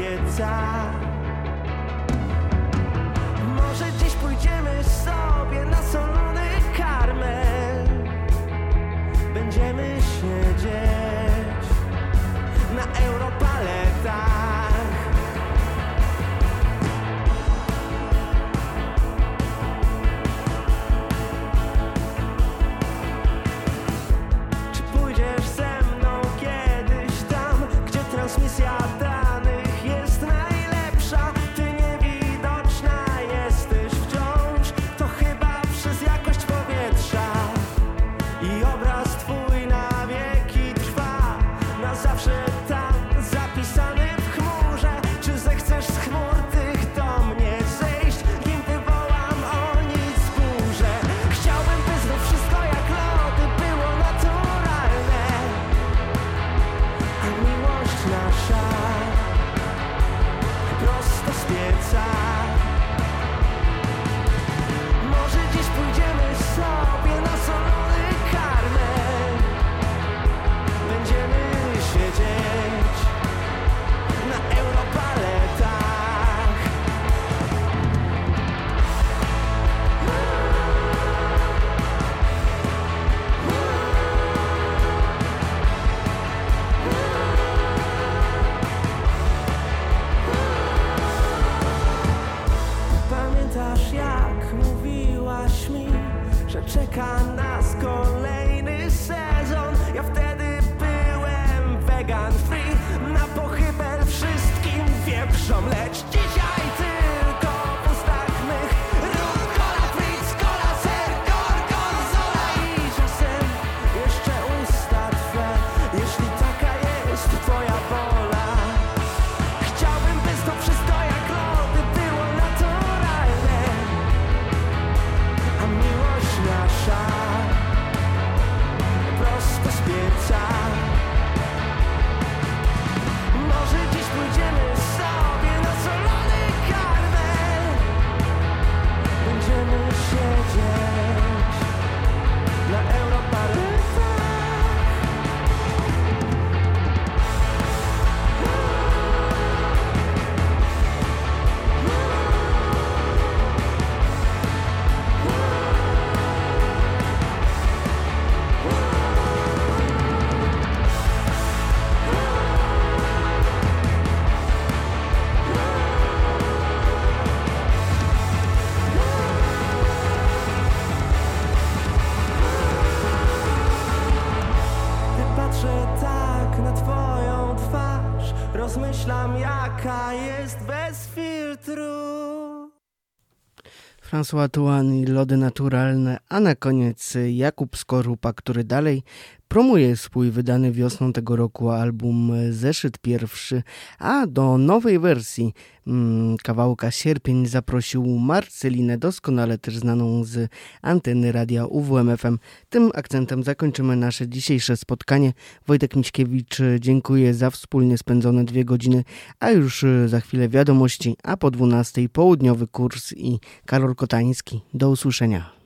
François 184.17 184.49
Tuan 184.49 184.93
i 184.93 185.05
Lody 185.05 185.37
Naturalne, 185.37 186.17
a 186.29 186.39
na 186.39 186.55
koniec 186.55 187.17
Jakub 187.29 187.77
Skorupa, 187.77 188.33
który 188.33 188.63
dalej 188.63 189.03
promuje 189.47 189.95
swój 189.95 190.31
wydany 190.31 190.71
wiosną 190.71 191.13
tego 191.13 191.35
roku 191.35 191.69
album 191.69 192.31
Zeszyt 192.51 192.97
Pierwszy, 192.97 193.63
a 193.99 194.27
do 194.27 194.57
nowej 194.57 194.99
wersji 194.99 195.53
mm, 195.87 196.37
kawałka 196.37 196.91
Sierpień 196.91 197.45
zaprosił 197.45 198.05
Marcelinę, 198.05 198.97
doskonale 198.97 199.57
też 199.57 199.77
znaną 199.77 200.23
z 200.23 200.51
anteny 200.81 201.31
radia 201.31 201.65
UWMFM. 201.65 202.37
Tym 202.69 202.91
akcentem 202.95 203.43
zakończymy 203.43 203.95
nasze 203.95 204.27
dzisiejsze 204.27 204.77
spotkanie. 204.77 205.33
Wojtek 205.67 205.95
Miśkiewicz 205.95 206.57
dziękuję 206.79 207.33
za 207.33 207.49
wspólnie 207.49 207.97
spędzone 207.97 208.45
dwie 208.45 208.65
godziny, 208.65 209.03
a 209.39 209.51
już 209.51 209.85
za 210.05 210.19
chwilę 210.19 210.49
wiadomości, 210.49 211.17
a 211.23 211.37
po 211.37 211.51
12 211.51 212.09
południowy 212.09 212.67
kurs 212.67 213.13
i 213.13 213.39
Karol 213.65 213.95
Kotański. 213.95 214.61
Do 214.73 214.89
usłyszenia. 214.89 215.56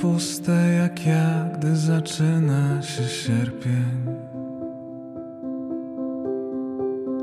Puste 0.00 0.52
jak 0.52 1.06
ja, 1.06 1.48
gdy 1.54 1.76
zaczyna 1.76 2.82
się 2.82 3.02
sierpień. 3.02 4.06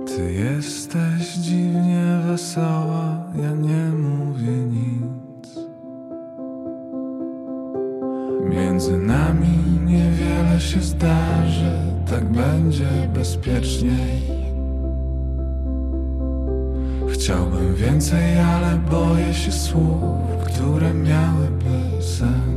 Ty 0.06 0.34
jesteś 0.34 1.36
dziwnie 1.38 2.20
wesoła, 2.28 3.24
ja 3.42 3.52
nie 3.52 3.86
mówię 3.90 4.52
nic. 4.52 5.60
Między 8.50 8.98
nami 8.98 9.58
niewiele 9.86 10.60
się 10.60 10.82
zdarzy, 10.82 11.72
tak 12.10 12.26
będzie 12.26 13.10
bezpieczniej. 13.14 14.22
Chciałbym 17.10 17.76
więcej, 17.76 18.40
ale 18.40 18.78
boję 18.92 19.34
się 19.34 19.52
słów, 19.52 20.44
które 20.46 20.94
miałyby 20.94 22.02
sens. 22.02 22.57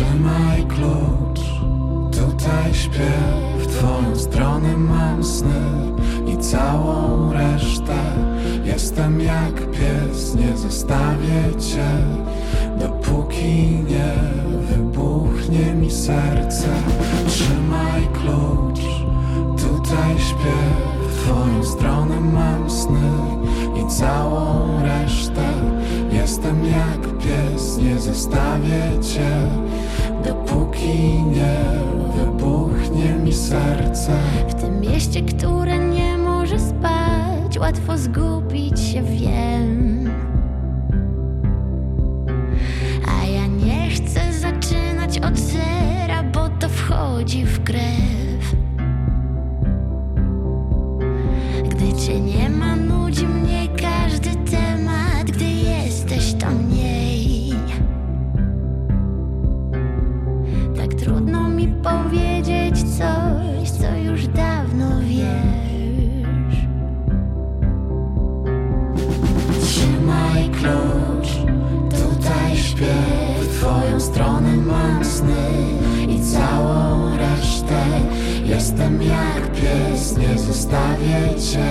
Trzymaj 0.00 0.66
klucz, 0.66 1.40
tutaj 2.16 2.74
śpię, 2.74 3.12
w 3.58 3.66
twoją 3.66 4.16
stronę 4.16 4.76
mam 4.76 5.24
sny 5.24 5.62
i 6.26 6.36
całą 6.36 7.32
resztę. 7.32 7.96
Jestem 8.64 9.20
jak 9.20 9.54
pies, 9.70 10.34
nie 10.34 10.56
zostawię 10.56 11.60
cię, 11.60 11.88
dopóki 12.78 13.84
nie 13.88 14.14
wybuchnie 14.60 15.74
mi 15.74 15.90
serce. 15.90 16.68
Trzymaj 17.26 18.08
klucz 18.12 18.80
tutaj 19.56 20.18
śpię 20.18 20.60
W 21.08 21.22
twoją 21.22 21.64
stronę 21.64 22.20
mam 22.20 22.70
sny 22.70 23.10
i 23.84 23.90
całą 23.90 24.68
resztę 24.82 25.52
Jestem 26.12 26.64
jak 26.64 27.18
pies, 27.18 27.78
nie 27.78 27.98
zostawię 27.98 28.82
cię 29.02 29.48
Dopóki 30.24 31.22
nie 31.22 31.56
wybuchnie 32.16 33.12
mi 33.24 33.32
serce. 33.32 34.12
W 34.48 34.54
tym 34.54 34.80
mieście, 34.80 35.22
które 35.22 35.78
nie 35.78 36.18
może 36.18 36.58
spać 36.58 37.58
Łatwo 37.58 37.98
zgubić 37.98 38.80
się, 38.80 39.02
wiem. 39.02 40.10
A 43.08 43.26
ja 43.26 43.46
nie 43.46 43.90
chcę 43.90 44.32
zaczynać 44.32 45.18
od 45.18 45.38
zera 45.38 46.22
Bo 46.22 46.48
to 46.48 46.68
wchodzi 46.68 47.44
w 47.44 47.64
krew 47.64 48.09
coś, 63.00 63.70
co 63.70 63.96
już 63.96 64.26
dawno 64.26 64.86
wiesz. 65.00 66.56
Trzymaj 69.62 70.50
klucz, 70.50 71.28
tutaj 71.90 72.56
śpię. 72.56 72.94
W 73.40 73.58
twoją 73.58 74.00
stronę 74.00 74.56
mam 74.56 75.04
sny 75.04 75.50
i 76.08 76.20
całą 76.20 77.16
resztę. 77.16 77.84
Jestem 78.44 79.02
jak 79.02 79.52
pies, 79.52 80.16
nie 80.18 80.38
zostawię 80.38 81.40
cię 81.52 81.70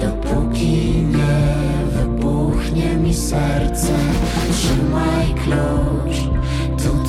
Dopóki 0.00 1.02
nie 1.02 1.54
wybuchnie 1.92 2.96
mi 2.96 3.14
serce. 3.14 3.92
Trzymaj 4.52 5.34
klucz, 5.44 6.16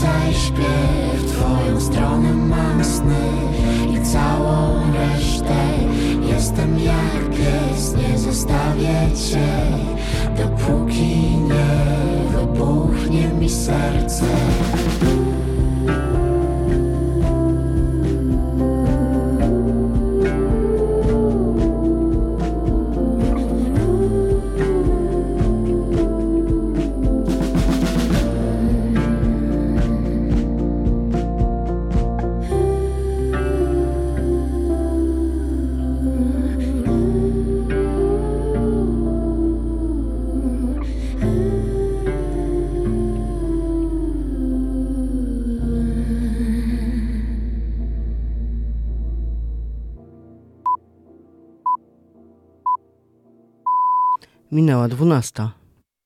tutaj 0.04 0.34
śpię 0.34 1.18
W 1.18 1.32
twoją 1.32 1.82
stronę 1.82 2.34
mam 2.34 2.84
sny 2.84 3.26
i 3.94 4.06
całą 4.06 4.80
resztę. 4.94 5.56
Jestem 6.28 6.80
jak 6.80 7.30
pies, 7.30 7.96
nie 7.96 8.18
zostawię 8.18 9.10
cię 9.30 9.48
Dopóki 10.38 11.38
nie 11.38 12.38
wybuchnie 12.38 13.28
mi 13.28 13.50
serce 13.50 14.26
Minęła 54.54 54.88
dwunasta. 54.88 55.52